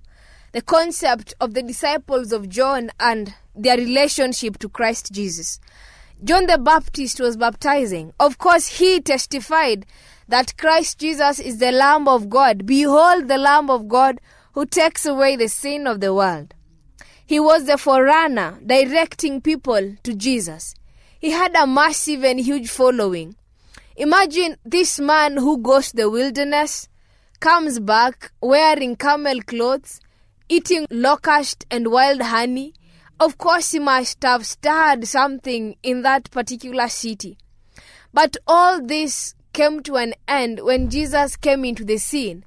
the 0.52 0.62
concept 0.62 1.34
of 1.40 1.54
the 1.54 1.64
disciples 1.64 2.34
of 2.34 2.50
John 2.50 2.92
and 3.00 3.34
their 3.56 3.78
relationship 3.78 4.58
to 4.58 4.68
Christ 4.68 5.14
Jesus. 5.14 5.62
John 6.22 6.48
the 6.48 6.58
Baptist 6.58 7.22
was 7.22 7.38
baptizing. 7.38 8.12
Of 8.20 8.40
course, 8.40 8.68
he 8.68 9.00
testified 9.00 9.86
that 10.28 10.58
Christ 10.58 11.00
Jesus 11.00 11.40
is 11.40 11.60
the 11.60 11.72
Lamb 11.72 12.10
of 12.10 12.30
God. 12.30 12.66
Behold, 12.66 13.30
the 13.30 13.38
Lamb 13.38 13.70
of 13.70 13.88
God 13.88 14.20
who 14.52 14.66
takes 14.66 15.06
away 15.06 15.38
the 15.38 15.48
sin 15.48 15.88
of 15.88 16.02
the 16.02 16.14
world. 16.14 16.54
He 17.26 17.40
was 17.40 17.64
the 17.64 17.78
forerunner 17.78 18.60
directing 18.66 19.40
people 19.40 19.96
to 20.04 20.14
Jesus. 20.14 20.76
He 21.18 21.32
had 21.32 21.56
a 21.56 21.66
massive 21.66 22.26
and 22.26 22.42
huge 22.42 22.70
following. 22.70 23.38
Imagine 23.96 24.58
this 24.66 25.00
man 25.00 25.38
who 25.38 25.60
goes 25.60 25.92
to 25.92 25.96
the 25.96 26.10
wilderness, 26.10 26.90
comes 27.44 27.78
back 27.78 28.32
wearing 28.40 28.96
camel 28.96 29.42
clothes, 29.42 30.00
eating 30.48 30.88
locust 30.90 31.66
and 31.70 31.92
wild 31.92 32.22
honey. 32.22 32.74
Of 33.20 33.38
course, 33.38 33.74
he 33.74 33.80
must 33.80 34.24
have 34.24 34.46
stirred 34.46 35.06
something 35.06 35.76
in 35.84 36.04
that 36.04 36.32
particular 36.32 36.88
city. 36.88 37.38
But 38.14 38.38
all 38.48 38.82
this 38.82 39.36
came 39.52 39.84
to 39.84 39.98
an 39.98 40.14
end 40.26 40.62
when 40.62 40.90
Jesus 40.90 41.36
came 41.36 41.66
into 41.66 41.84
the 41.84 41.98
scene. 41.98 42.46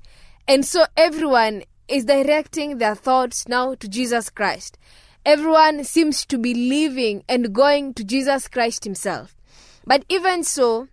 And 0.49 0.65
so 0.65 0.87
everyone 0.97 1.65
is 1.89 2.07
directing 2.07 2.79
their 2.79 2.95
thoughts 2.95 3.47
now 3.47 3.75
to 3.75 3.89
Jesus 3.89 4.31
Christ. 4.31 4.79
Everyone 5.27 5.85
seems 5.85 6.25
to 6.25 6.39
be 6.39 6.55
leaving 6.55 7.23
and 7.29 7.53
going 7.53 7.93
to 7.95 8.03
Jesus 8.03 8.49
Christ 8.49 8.85
himself. 8.85 9.37
But 9.85 10.07
even 10.09 10.43
so, 10.43 10.89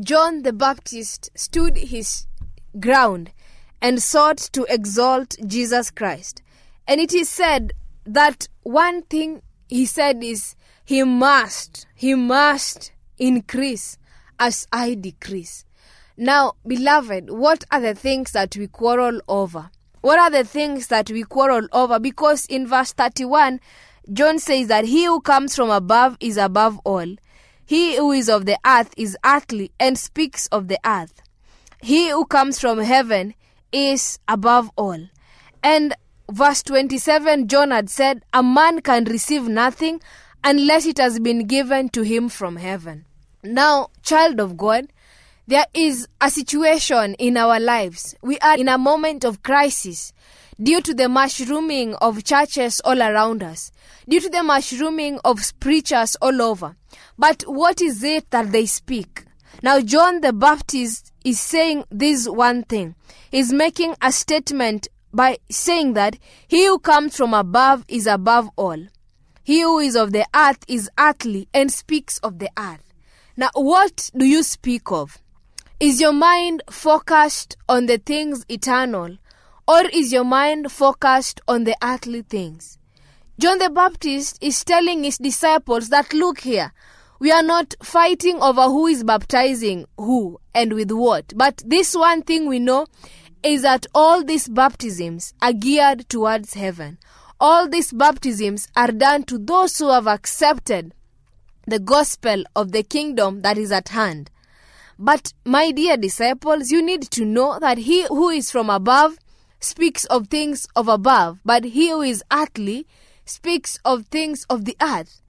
John 0.00 0.40
the 0.40 0.54
Baptist 0.54 1.28
stood 1.34 1.76
his 1.76 2.26
ground 2.80 3.30
and 3.80 4.02
sought 4.02 4.38
to 4.38 4.66
exalt 4.68 5.36
Jesus 5.46 5.90
Christ. 5.90 6.42
And 6.86 7.00
it 7.00 7.12
is 7.12 7.28
said 7.28 7.72
that 8.04 8.48
one 8.62 9.02
thing 9.02 9.42
he 9.68 9.86
said 9.86 10.22
is, 10.22 10.54
He 10.84 11.02
must, 11.02 11.86
He 11.94 12.14
must 12.14 12.92
increase 13.18 13.98
as 14.38 14.66
I 14.72 14.94
decrease. 14.94 15.64
Now, 16.16 16.54
beloved, 16.66 17.30
what 17.30 17.64
are 17.70 17.80
the 17.80 17.94
things 17.94 18.32
that 18.32 18.56
we 18.56 18.68
quarrel 18.68 19.20
over? 19.28 19.70
What 20.00 20.18
are 20.18 20.30
the 20.30 20.44
things 20.44 20.86
that 20.86 21.10
we 21.10 21.24
quarrel 21.24 21.68
over? 21.72 21.98
Because 21.98 22.46
in 22.46 22.66
verse 22.66 22.92
31, 22.92 23.60
John 24.12 24.38
says 24.38 24.68
that 24.68 24.84
he 24.84 25.04
who 25.04 25.20
comes 25.20 25.56
from 25.56 25.68
above 25.70 26.16
is 26.20 26.36
above 26.36 26.78
all. 26.84 27.16
He 27.64 27.96
who 27.96 28.12
is 28.12 28.28
of 28.28 28.46
the 28.46 28.58
earth 28.64 28.94
is 28.96 29.18
earthly 29.26 29.72
and 29.80 29.98
speaks 29.98 30.46
of 30.46 30.68
the 30.68 30.78
earth. 30.86 31.20
He 31.86 32.08
who 32.08 32.26
comes 32.26 32.58
from 32.58 32.80
heaven 32.80 33.36
is 33.70 34.18
above 34.26 34.72
all. 34.74 34.98
And 35.62 35.94
verse 36.28 36.64
27, 36.64 37.46
John 37.46 37.70
had 37.70 37.88
said, 37.90 38.24
A 38.32 38.42
man 38.42 38.80
can 38.80 39.04
receive 39.04 39.46
nothing 39.46 40.00
unless 40.42 40.84
it 40.84 40.98
has 40.98 41.20
been 41.20 41.46
given 41.46 41.90
to 41.90 42.02
him 42.02 42.28
from 42.28 42.56
heaven. 42.56 43.04
Now, 43.44 43.90
child 44.02 44.40
of 44.40 44.56
God, 44.56 44.86
there 45.46 45.66
is 45.74 46.08
a 46.20 46.28
situation 46.28 47.14
in 47.20 47.36
our 47.36 47.60
lives. 47.60 48.16
We 48.20 48.36
are 48.40 48.58
in 48.58 48.66
a 48.66 48.78
moment 48.78 49.24
of 49.24 49.44
crisis 49.44 50.12
due 50.60 50.80
to 50.80 50.92
the 50.92 51.08
mushrooming 51.08 51.94
of 52.00 52.24
churches 52.24 52.80
all 52.84 53.00
around 53.00 53.44
us, 53.44 53.70
due 54.08 54.18
to 54.22 54.28
the 54.28 54.42
mushrooming 54.42 55.20
of 55.24 55.52
preachers 55.60 56.16
all 56.20 56.42
over. 56.42 56.74
But 57.16 57.42
what 57.42 57.80
is 57.80 58.02
it 58.02 58.28
that 58.32 58.50
they 58.50 58.66
speak? 58.66 59.22
Now, 59.62 59.80
John 59.80 60.20
the 60.20 60.32
Baptist 60.32 61.12
is 61.26 61.40
saying 61.40 61.82
this 61.90 62.28
one 62.28 62.62
thing. 62.62 62.94
He's 63.32 63.52
making 63.52 63.96
a 64.00 64.12
statement 64.12 64.86
by 65.12 65.38
saying 65.50 65.94
that 65.94 66.16
he 66.46 66.66
who 66.66 66.78
comes 66.78 67.16
from 67.16 67.34
above 67.34 67.84
is 67.88 68.06
above 68.06 68.48
all. 68.54 68.78
He 69.42 69.62
who 69.62 69.80
is 69.80 69.96
of 69.96 70.12
the 70.12 70.24
earth 70.32 70.60
is 70.68 70.88
earthly 70.96 71.48
and 71.52 71.72
speaks 71.72 72.18
of 72.18 72.38
the 72.38 72.48
earth. 72.56 72.92
Now, 73.36 73.50
what 73.54 74.08
do 74.16 74.24
you 74.24 74.44
speak 74.44 74.92
of? 74.92 75.18
Is 75.80 76.00
your 76.00 76.12
mind 76.12 76.62
focused 76.70 77.56
on 77.68 77.86
the 77.86 77.98
things 77.98 78.46
eternal, 78.48 79.16
or 79.66 79.82
is 79.92 80.12
your 80.12 80.24
mind 80.24 80.70
focused 80.70 81.40
on 81.48 81.64
the 81.64 81.76
earthly 81.82 82.22
things? 82.22 82.78
John 83.40 83.58
the 83.58 83.68
Baptist 83.68 84.38
is 84.40 84.62
telling 84.64 85.02
his 85.02 85.18
disciples 85.18 85.88
that 85.88 86.12
look 86.14 86.40
here, 86.40 86.72
we 87.18 87.30
are 87.30 87.42
not 87.42 87.74
fighting 87.82 88.40
over 88.42 88.64
who 88.64 88.86
is 88.86 89.04
baptizing 89.04 89.86
who 89.96 90.38
and 90.54 90.72
with 90.74 90.90
what, 90.90 91.32
but 91.36 91.62
this 91.66 91.94
one 91.94 92.22
thing 92.22 92.46
we 92.46 92.58
know 92.58 92.86
is 93.42 93.62
that 93.62 93.86
all 93.94 94.24
these 94.24 94.48
baptisms 94.48 95.32
are 95.40 95.52
geared 95.52 96.08
towards 96.08 96.54
heaven. 96.54 96.98
All 97.38 97.68
these 97.68 97.92
baptisms 97.92 98.68
are 98.74 98.90
done 98.90 99.24
to 99.24 99.38
those 99.38 99.78
who 99.78 99.90
have 99.90 100.06
accepted 100.06 100.94
the 101.66 101.78
gospel 101.78 102.44
of 102.54 102.72
the 102.72 102.82
kingdom 102.82 103.42
that 103.42 103.58
is 103.58 103.72
at 103.72 103.90
hand. 103.90 104.30
But, 104.98 105.34
my 105.44 105.72
dear 105.72 105.96
disciples, 105.96 106.70
you 106.70 106.82
need 106.82 107.02
to 107.02 107.24
know 107.24 107.58
that 107.60 107.78
he 107.78 108.06
who 108.06 108.30
is 108.30 108.50
from 108.50 108.70
above 108.70 109.18
speaks 109.60 110.04
of 110.06 110.28
things 110.28 110.66
of 110.74 110.88
above, 110.88 111.38
but 111.44 111.64
he 111.64 111.90
who 111.90 112.00
is 112.02 112.24
earthly 112.32 112.86
speaks 113.26 113.78
of 113.84 114.06
things 114.06 114.46
of 114.48 114.64
the 114.64 114.76
earth. 114.80 115.20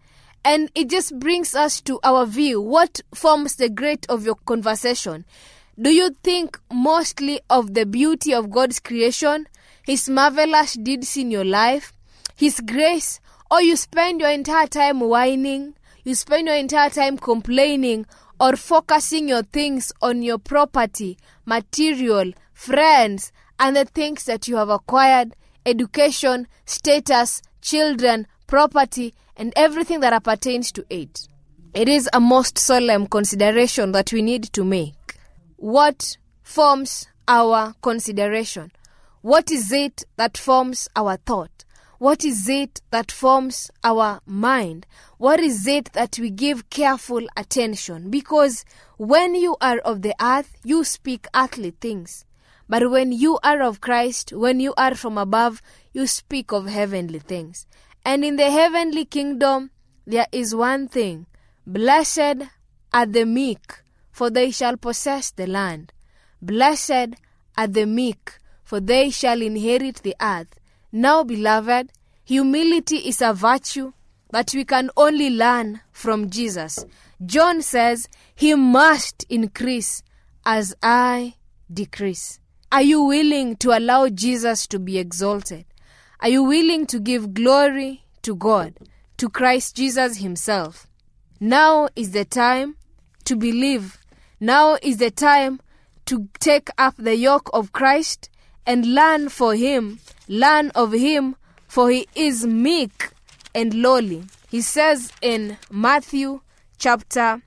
And 0.47 0.71
it 0.75 0.89
just 0.89 1.19
brings 1.19 1.55
us 1.55 1.81
to 1.81 1.99
our 2.03 2.25
view. 2.25 2.61
What 2.61 3.01
forms 3.13 3.57
the 3.57 3.67
great 3.67 4.05
of 4.07 4.25
your 4.25 4.35
conversation? 4.35 5.25
Do 5.77 5.89
you 5.89 6.15
think 6.23 6.57
mostly 6.71 7.41
of 7.49 7.73
the 7.73 7.85
beauty 7.85 8.33
of 8.33 8.49
God's 8.49 8.79
creation, 8.79 9.49
His 9.85 10.07
marvelous 10.07 10.75
deeds 10.75 11.17
in 11.17 11.31
your 11.31 11.43
life, 11.43 11.91
His 12.33 12.61
grace, 12.61 13.19
or 13.51 13.61
you 13.61 13.75
spend 13.75 14.21
your 14.21 14.29
entire 14.29 14.67
time 14.67 15.01
whining, 15.01 15.73
you 16.05 16.15
spend 16.15 16.47
your 16.47 16.55
entire 16.55 16.91
time 16.91 17.17
complaining, 17.17 18.05
or 18.39 18.55
focusing 18.55 19.27
your 19.27 19.43
things 19.43 19.91
on 20.01 20.21
your 20.21 20.37
property, 20.37 21.17
material, 21.45 22.31
friends, 22.53 23.33
and 23.59 23.75
the 23.75 23.83
things 23.83 24.23
that 24.23 24.47
you 24.47 24.55
have 24.55 24.69
acquired, 24.69 25.35
education, 25.65 26.47
status, 26.65 27.41
children, 27.61 28.27
property, 28.47 29.13
and 29.37 29.53
everything 29.55 29.99
that 30.01 30.13
appertains 30.13 30.71
to 30.73 30.85
it. 30.89 31.27
It 31.73 31.87
is 31.87 32.09
a 32.11 32.19
most 32.19 32.57
solemn 32.57 33.07
consideration 33.07 33.91
that 33.91 34.11
we 34.11 34.21
need 34.21 34.43
to 34.53 34.63
make. 34.63 35.15
What 35.57 36.17
forms 36.41 37.07
our 37.27 37.75
consideration? 37.81 38.71
What 39.21 39.51
is 39.51 39.71
it 39.71 40.03
that 40.15 40.37
forms 40.37 40.87
our 40.95 41.17
thought? 41.17 41.65
What 41.99 42.23
is 42.23 42.47
it 42.47 42.81
that 42.91 43.11
forms 43.11 43.71
our 43.83 44.21
mind? 44.25 44.85
What 45.17 45.39
is 45.39 45.67
it 45.67 45.91
that 45.93 46.19
we 46.19 46.29
give 46.29 46.69
careful 46.69 47.25
attention? 47.35 48.09
Because 48.09 48.63
when 48.97 49.35
you 49.35 49.57
are 49.61 49.79
of 49.79 50.03
the 50.03 50.13
earth, 50.21 50.55
you 50.63 50.83
speak 50.83 51.27
earthly 51.35 51.71
things. 51.71 52.23
But 52.69 52.91
when 52.91 53.11
you 53.11 53.39
are 53.43 53.61
of 53.61 53.81
Christ, 53.81 54.31
when 54.31 54.59
you 54.59 54.73
are 54.77 54.93
from 54.93 55.17
above, 55.17 55.61
you 55.91 56.05
speak 56.05 56.51
of 56.51 56.67
heavenly 56.67 57.19
things. 57.19 57.65
And 58.07 58.23
in 58.23 58.37
the 58.37 58.49
heavenly 58.49 59.03
kingdom, 59.03 59.69
there 60.05 60.27
is 60.31 60.55
one 60.55 60.87
thing 60.87 61.25
Blessed 61.65 62.47
are 62.93 63.05
the 63.05 63.25
meek, 63.25 63.83
for 64.13 64.29
they 64.29 64.49
shall 64.49 64.77
possess 64.77 65.31
the 65.31 65.45
land. 65.45 65.91
Blessed 66.41 67.15
are 67.57 67.67
the 67.67 67.85
meek, 67.85 68.37
for 68.63 68.79
they 68.79 69.09
shall 69.09 69.41
inherit 69.41 69.97
the 70.03 70.15
earth. 70.21 70.57
Now, 70.89 71.25
beloved, 71.25 71.91
humility 72.23 73.09
is 73.09 73.21
a 73.21 73.33
virtue 73.33 73.91
that 74.31 74.53
we 74.53 74.63
can 74.63 74.89
only 74.95 75.29
learn 75.29 75.81
from 75.91 76.29
Jesus. 76.29 76.85
John 77.25 77.61
says, 77.61 78.07
He 78.33 78.55
must 78.55 79.25
increase 79.27 80.01
as 80.45 80.73
I 80.81 81.33
decrease. 81.69 82.39
Are 82.71 82.83
you 82.83 83.01
willing 83.01 83.57
to 83.57 83.77
allow 83.77 84.07
Jesus 84.07 84.65
to 84.67 84.79
be 84.79 84.97
exalted? 84.97 85.65
Are 86.19 86.29
you 86.29 86.43
willing 86.43 86.87
to 86.87 86.99
give 86.99 87.35
glory 87.35 88.03
to 88.23 88.35
God, 88.35 88.73
to 89.17 89.29
Christ 89.29 89.75
Jesus 89.75 90.17
Himself? 90.17 90.87
Now 91.39 91.89
is 91.95 92.11
the 92.11 92.25
time 92.25 92.75
to 93.25 93.35
believe. 93.35 93.99
Now 94.39 94.77
is 94.81 94.97
the 94.97 95.11
time 95.11 95.61
to 96.05 96.27
take 96.39 96.69
up 96.77 96.95
the 96.97 97.15
yoke 97.15 97.49
of 97.53 97.71
Christ 97.71 98.29
and 98.65 98.95
learn 98.95 99.29
for 99.29 99.53
Him, 99.53 99.99
learn 100.27 100.71
of 100.71 100.91
Him, 100.93 101.35
for 101.67 101.91
He 101.91 102.07
is 102.15 102.47
meek 102.47 103.09
and 103.53 103.75
lowly. 103.75 104.23
He 104.49 104.61
says 104.61 105.11
in 105.21 105.57
Matthew 105.69 106.41
chapter 106.79 107.43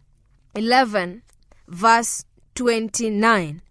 11, 0.55 1.23
verse 1.67 2.25
29 2.55 3.63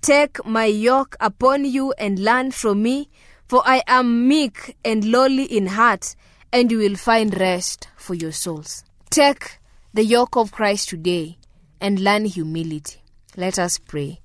Take 0.00 0.46
my 0.46 0.66
yoke 0.66 1.16
upon 1.20 1.64
you 1.64 1.92
and 1.98 2.18
learn 2.18 2.52
from 2.52 2.82
me, 2.82 3.10
for 3.46 3.62
I 3.64 3.82
am 3.86 4.28
meek 4.28 4.76
and 4.84 5.04
lowly 5.04 5.44
in 5.44 5.66
heart, 5.66 6.14
and 6.52 6.70
you 6.70 6.78
will 6.78 6.96
find 6.96 7.38
rest 7.38 7.88
for 7.96 8.14
your 8.14 8.32
souls. 8.32 8.84
Take 9.10 9.58
the 9.94 10.04
yoke 10.04 10.36
of 10.36 10.52
Christ 10.52 10.88
today 10.90 11.38
and 11.80 12.00
learn 12.00 12.24
humility. 12.24 13.00
Let 13.36 13.58
us 13.58 13.78
pray. 13.78 14.20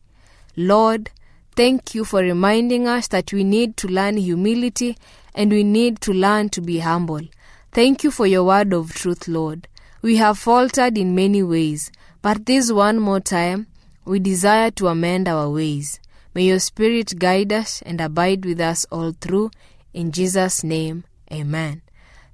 Lord, 0.56 1.12
thank 1.56 1.96
you 1.96 2.04
for 2.04 2.20
reminding 2.20 2.88
us 2.88 3.08
that 3.10 3.32
we 3.32 3.44
need 3.44 3.78
to 3.78 3.88
learn 3.88 4.18
humility 4.18 4.98
and 5.34 5.52
we 5.52 5.64
need 5.64 6.02
to 6.02 6.14
learn 6.14 6.50
to 6.50 6.62
be 6.62 6.80
humble. 6.80 7.22
Thank 7.72 8.04
you 8.04 8.12
for 8.12 8.28
your 8.28 8.44
word 8.44 8.74
of 8.74 8.94
truth, 8.94 9.30
Lord. 9.30 9.68
We 10.02 10.18
have 10.18 10.38
faltered 10.38 10.98
in 10.98 11.16
many 11.16 11.42
ways, 11.42 11.90
but 12.22 12.46
this 12.46 12.70
one 12.70 13.00
more 13.00 13.22
time, 13.22 13.68
we 14.04 14.20
desire 14.20 14.72
to 14.72 14.88
amend 14.88 15.30
our 15.30 15.50
ways. 15.50 16.01
May 16.34 16.44
your 16.44 16.60
Spirit 16.60 17.20
guide 17.20 17.52
us 17.52 17.82
and 17.86 18.00
abide 18.00 18.46
with 18.46 18.62
us 18.62 18.86
all 18.92 19.12
through. 19.12 19.52
In 19.94 20.12
Jesus' 20.12 20.64
name, 20.64 21.04
amen. 21.32 21.82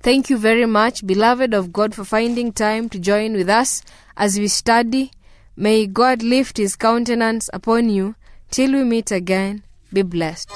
Thank 0.01 0.29
you 0.29 0.37
very 0.37 0.65
much, 0.65 1.05
beloved 1.05 1.53
of 1.53 1.73
God, 1.73 1.95
for 1.95 2.05
finding 2.05 2.51
time 2.53 2.89
to 2.89 2.99
join 2.99 3.33
with 3.33 3.49
us 3.49 3.81
as 4.15 4.37
we 4.37 4.47
study. 4.47 5.11
May 5.55 5.87
God 5.87 6.21
lift 6.21 6.57
his 6.57 6.75
countenance 6.75 7.49
upon 7.51 7.89
you 7.89 8.15
till 8.51 8.73
we 8.73 8.83
meet 8.83 9.11
again. 9.11 9.63
Be 9.91 10.03
blessed. 10.03 10.51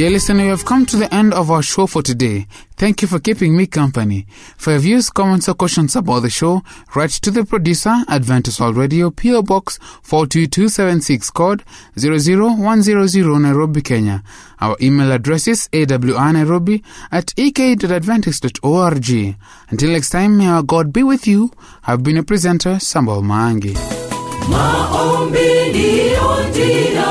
Dear 0.00 0.12
listener, 0.12 0.44
you 0.44 0.48
have 0.48 0.64
come 0.64 0.86
to 0.86 0.96
the 0.96 1.14
end 1.14 1.34
of 1.34 1.50
our 1.50 1.60
show 1.60 1.86
for 1.86 2.00
today. 2.00 2.46
Thank 2.78 3.02
you 3.02 3.08
for 3.08 3.20
keeping 3.20 3.54
me 3.54 3.66
company. 3.66 4.26
For 4.56 4.70
your 4.70 4.80
views, 4.80 5.10
comments, 5.10 5.46
or 5.46 5.52
questions 5.52 5.94
about 5.94 6.20
the 6.20 6.30
show, 6.30 6.62
write 6.94 7.10
to 7.10 7.30
the 7.30 7.44
producer, 7.44 7.94
Adventist 8.08 8.60
World 8.60 8.78
Radio, 8.78 9.10
PO 9.10 9.42
Box 9.42 9.78
42276, 10.02 11.30
code 11.32 11.64
00100 11.98 13.40
Nairobi, 13.42 13.82
Kenya. 13.82 14.22
Our 14.58 14.74
email 14.80 15.12
address 15.12 15.46
is 15.46 15.68
awrnairobi 15.70 16.82
at 17.12 17.34
ek.adventist.org. 17.36 19.36
Until 19.68 19.90
next 19.90 20.08
time, 20.08 20.38
may 20.38 20.48
our 20.48 20.62
God 20.62 20.94
be 20.94 21.02
with 21.02 21.26
you. 21.26 21.50
I've 21.86 22.02
been 22.02 22.16
a 22.16 22.22
presenter, 22.22 22.78
Samuel 22.78 23.20
Maangi. 23.20 23.99
Maombi 24.48 25.48
ndiyo 25.70 26.36
njia 26.50 27.10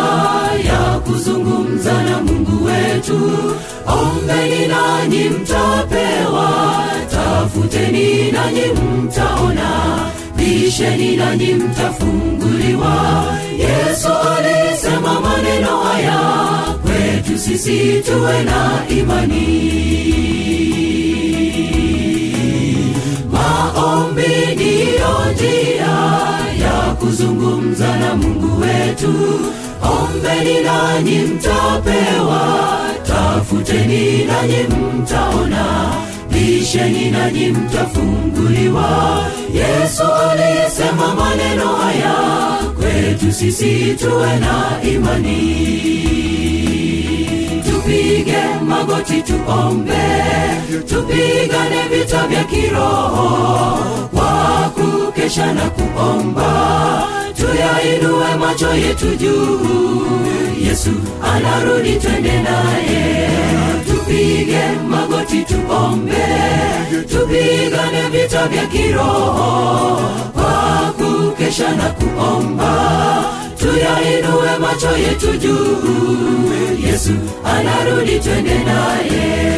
ya 0.71 0.99
kuzungumza 0.99 2.03
na 2.03 2.21
mungu 2.21 2.65
wetu. 2.65 3.19
Ombeni 3.87 4.67
nanyi 4.67 5.29
mtapewa 5.29 6.83
tafuteni 7.11 8.31
nanyi 8.31 8.61
mtaona 8.73 9.69
bisheni 10.35 11.15
nanyi 11.17 11.53
mtafunguliwa. 11.53 13.25
Yesu 13.57 14.07
alisema 14.37 15.19
maneno 15.21 15.77
haya 15.77 16.19
kwetu 16.81 17.37
sisi 17.39 18.01
tuwe 18.05 18.43
na 18.43 18.81
imani. 18.89 19.69
Maombi 23.31 24.53
ndiyo 24.55 25.31
njia 25.33 25.78
kuzungumza 26.99 27.97
na 27.97 28.15
mungu 28.15 28.61
wetu. 28.61 29.13
Ombeni 29.81 30.61
nanyi 30.61 31.17
mtapewa 31.19 32.41
tafuteni 33.07 34.23
nanyi 34.25 34.57
mtaona 34.63 35.65
bisheni 36.31 37.11
nanyi 37.11 37.47
mtafunguliwa. 37.47 39.23
Yesu 39.53 40.03
aliyesema 40.03 41.15
maneno 41.15 41.67
haya 41.67 42.15
kwetu 42.79 43.31
sisi 43.31 43.95
tuwe 43.99 44.35
na 44.39 44.83
imani. 44.91 45.69
Tupige 47.69 48.37
magoti 48.67 49.21
tuombe. 49.21 49.93
Tupigane 50.89 51.81
vita 51.91 52.27
vya 52.27 52.43
kiroho 52.43 53.79
kwa 54.13 54.71
kukesha 54.75 55.53
na 55.53 55.69
kuomba 55.69 56.49
tuyainue 57.53 58.35
macho 58.39 58.73
yetu 58.73 59.15
juu. 59.15 59.59
Yesu 60.67 60.89
anarudi 61.33 61.93
twende 61.95 62.31
naye. 62.41 63.29
Tupige 63.87 64.61
magoti 64.89 65.43
tuombe. 65.45 66.25
Tupigane 67.11 68.09
vita 68.11 68.47
vya 68.47 68.65
kiroho. 68.65 70.01
Kwa 70.33 70.93
kukesha 70.97 71.75
na 71.75 71.89
kuomba. 71.89 72.73
Tuyainue 73.59 74.57
macho 74.59 74.97
yetu 74.97 75.37
juu. 75.37 75.77
Yesu 76.87 77.11
anarudi 77.45 78.19
twende 78.19 78.53
naye 78.63 79.49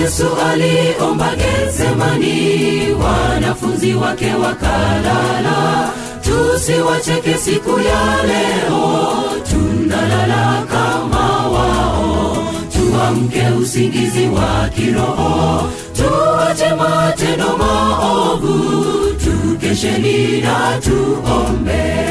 yesu 0.00 0.26
aliomba 0.50 1.30
getsemani 1.36 2.88
wanafunzi 2.92 3.94
wake 3.94 4.34
wakalala. 4.34 5.88
Tusiwacheke 6.22 7.34
siku 7.34 7.70
ya 7.70 8.22
leo 8.26 9.22
tunalala 9.50 10.62
kama 10.70 11.46
wao. 11.48 12.36
Tuamke 12.72 13.42
usingizi 13.62 14.26
wa 14.28 14.68
kiroho 14.68 15.68
tuache 15.96 16.74
matendo 16.74 17.56
maovu 17.58 18.94
tukesheni 19.24 20.40
na 20.40 20.80
tuombe 20.80 22.07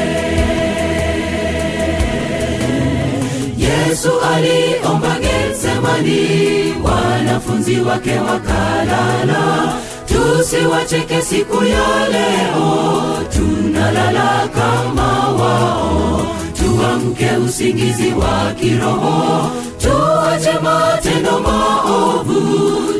getsemani 5.62 6.74
wanafunzi 6.84 7.80
wake 7.80 8.18
wakalala. 8.18 9.72
Tusiwacheke 10.06 11.22
siku 11.22 11.64
ya 11.64 12.08
leo 12.08 13.24
tunalala 13.32 14.48
kama 14.54 15.28
wao. 15.28 16.22
Tuamke 16.58 17.30
usingizi 17.46 18.12
wa 18.12 18.52
kiroho 18.60 19.50
tuache 19.82 20.58
matendo 20.62 21.40
maovu 21.40 22.40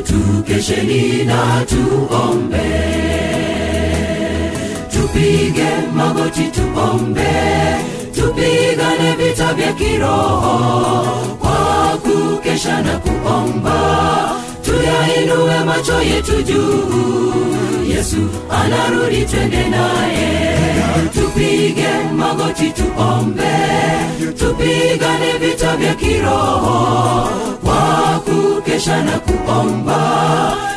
tukesheni 0.03 1.23
na 1.23 1.65
tuombe. 1.65 2.69
Tupige 4.91 5.69
magoti 5.95 6.43
tuombe 6.43 7.29
tupigane 8.19 9.15
vita 9.17 9.53
vya 9.53 9.73
kiroho 9.73 11.03
kwa 11.39 11.97
kukesha 12.03 12.81
na 12.81 12.97
kuomba. 12.99 13.79
Tuyainue 14.65 15.59
macho 15.65 16.01
yetu 16.01 16.41
juu. 16.43 17.33
Yesu 17.95 18.17
anarudi 18.49 19.25
twende 19.25 19.63
naye. 19.69 20.55
Tupige 21.13 21.89
magoti 22.17 22.69
tuombe. 22.71 23.55
Tupigane 24.39 25.31
vita 25.39 25.77
vya 25.77 25.93
kiroho 25.95 27.29
kwa 27.63 28.19
kukesha 28.25 29.03
na 29.03 29.19
kuomba. 29.19 30.01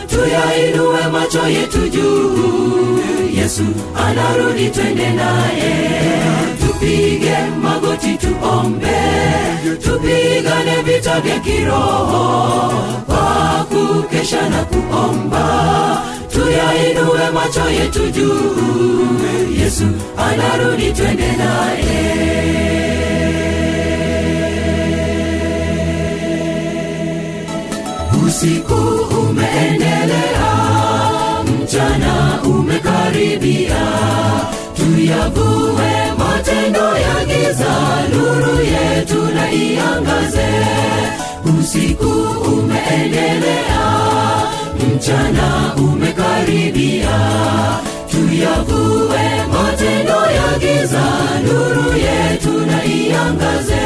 Tuyainue 0.09 1.07
macho 1.13 1.49
yetu 1.49 1.89
juu. 1.89 2.99
Yesu 3.37 3.65
anarudi 4.07 4.69
twende 4.71 5.11
naye 5.11 5.73
tupige 6.83 7.37
magoti 7.63 8.19
tuombe. 8.19 8.99
Tupigane 9.85 10.83
vita 10.85 11.21
vya 11.21 11.39
kiroho. 11.41 12.73
Kwa 13.07 13.67
kukesha 13.71 14.49
na 14.49 14.65
kuomba 14.65 16.03
tuyainue 16.33 17.31
macho 17.35 17.71
yetu 17.71 18.11
juu. 18.11 19.61
Yesu 19.63 19.85
anarudi 20.17 20.93
twende 20.93 21.33
naye. 21.37 22.03
Usiku 28.27 28.75
umeendelea 29.21 30.53
mchana 31.45 32.43
umekaribia 32.45 33.83
tuyavue 34.77 35.93
matendo 36.19 36.87
ya 37.05 37.17
giza 37.31 37.75
nuru 38.13 38.55
yetu 38.75 39.23
na 39.35 39.53
iangaze. 39.53 40.49
Usiku 41.61 42.09
umeendelea 42.53 43.85
mchana 44.97 45.75
umekaribia. 45.77 47.19
Tuyavue 48.11 49.25
matendo 49.53 50.21
ya 50.39 50.59
giza 50.59 51.05
nuru 51.45 51.89
yetu 51.99 52.67
na 52.67 52.85
iangaze 52.85 53.82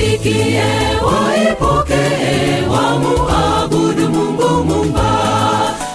iwafikie 0.00 0.62
waipokee 1.06 2.66
wamuabudu 2.70 4.08
mungu 4.08 4.64
mumba 4.64 5.10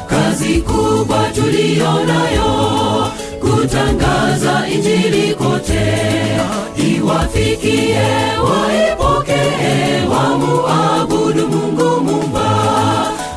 kazi 0.09 0.61
kubwa 0.61 1.29
tuliyonayo 1.35 2.51
kutangaza 3.39 4.67
injili 4.73 5.35
kote. 5.35 5.81
Iwafikie 6.77 8.01
waipokee 8.49 10.07
wamuabudu 10.11 11.47
mungu 11.47 12.01
mumba 12.01 12.49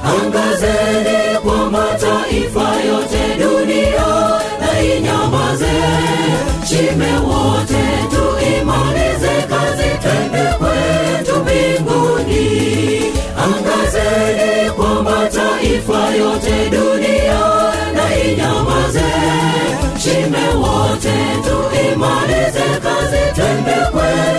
angazeni 0.04 1.38
kwa 1.42 1.70
mataifa 1.70 2.68
yote 2.88 3.36
dunia 3.38 4.06
na 4.60 4.82
inyamaze. 4.82 5.78
Shime 6.68 7.12
wote 7.18 7.78
kazi, 9.68 9.88
twende 10.02 10.44
kwetu 10.58 11.36
mbinguni, 11.40 13.12
angazeni 13.44 14.70
kwa 14.70 15.02
mataifa 15.02 16.14
yote 16.18 16.70
dunia 16.70 17.40
na 17.94 18.16
inyamaze. 18.24 19.08
Shime 20.02 20.48
wote, 20.56 21.14
tuimalize 21.44 22.66
kazi, 22.82 23.22
twende 23.34 23.76
kwetu 23.92 24.37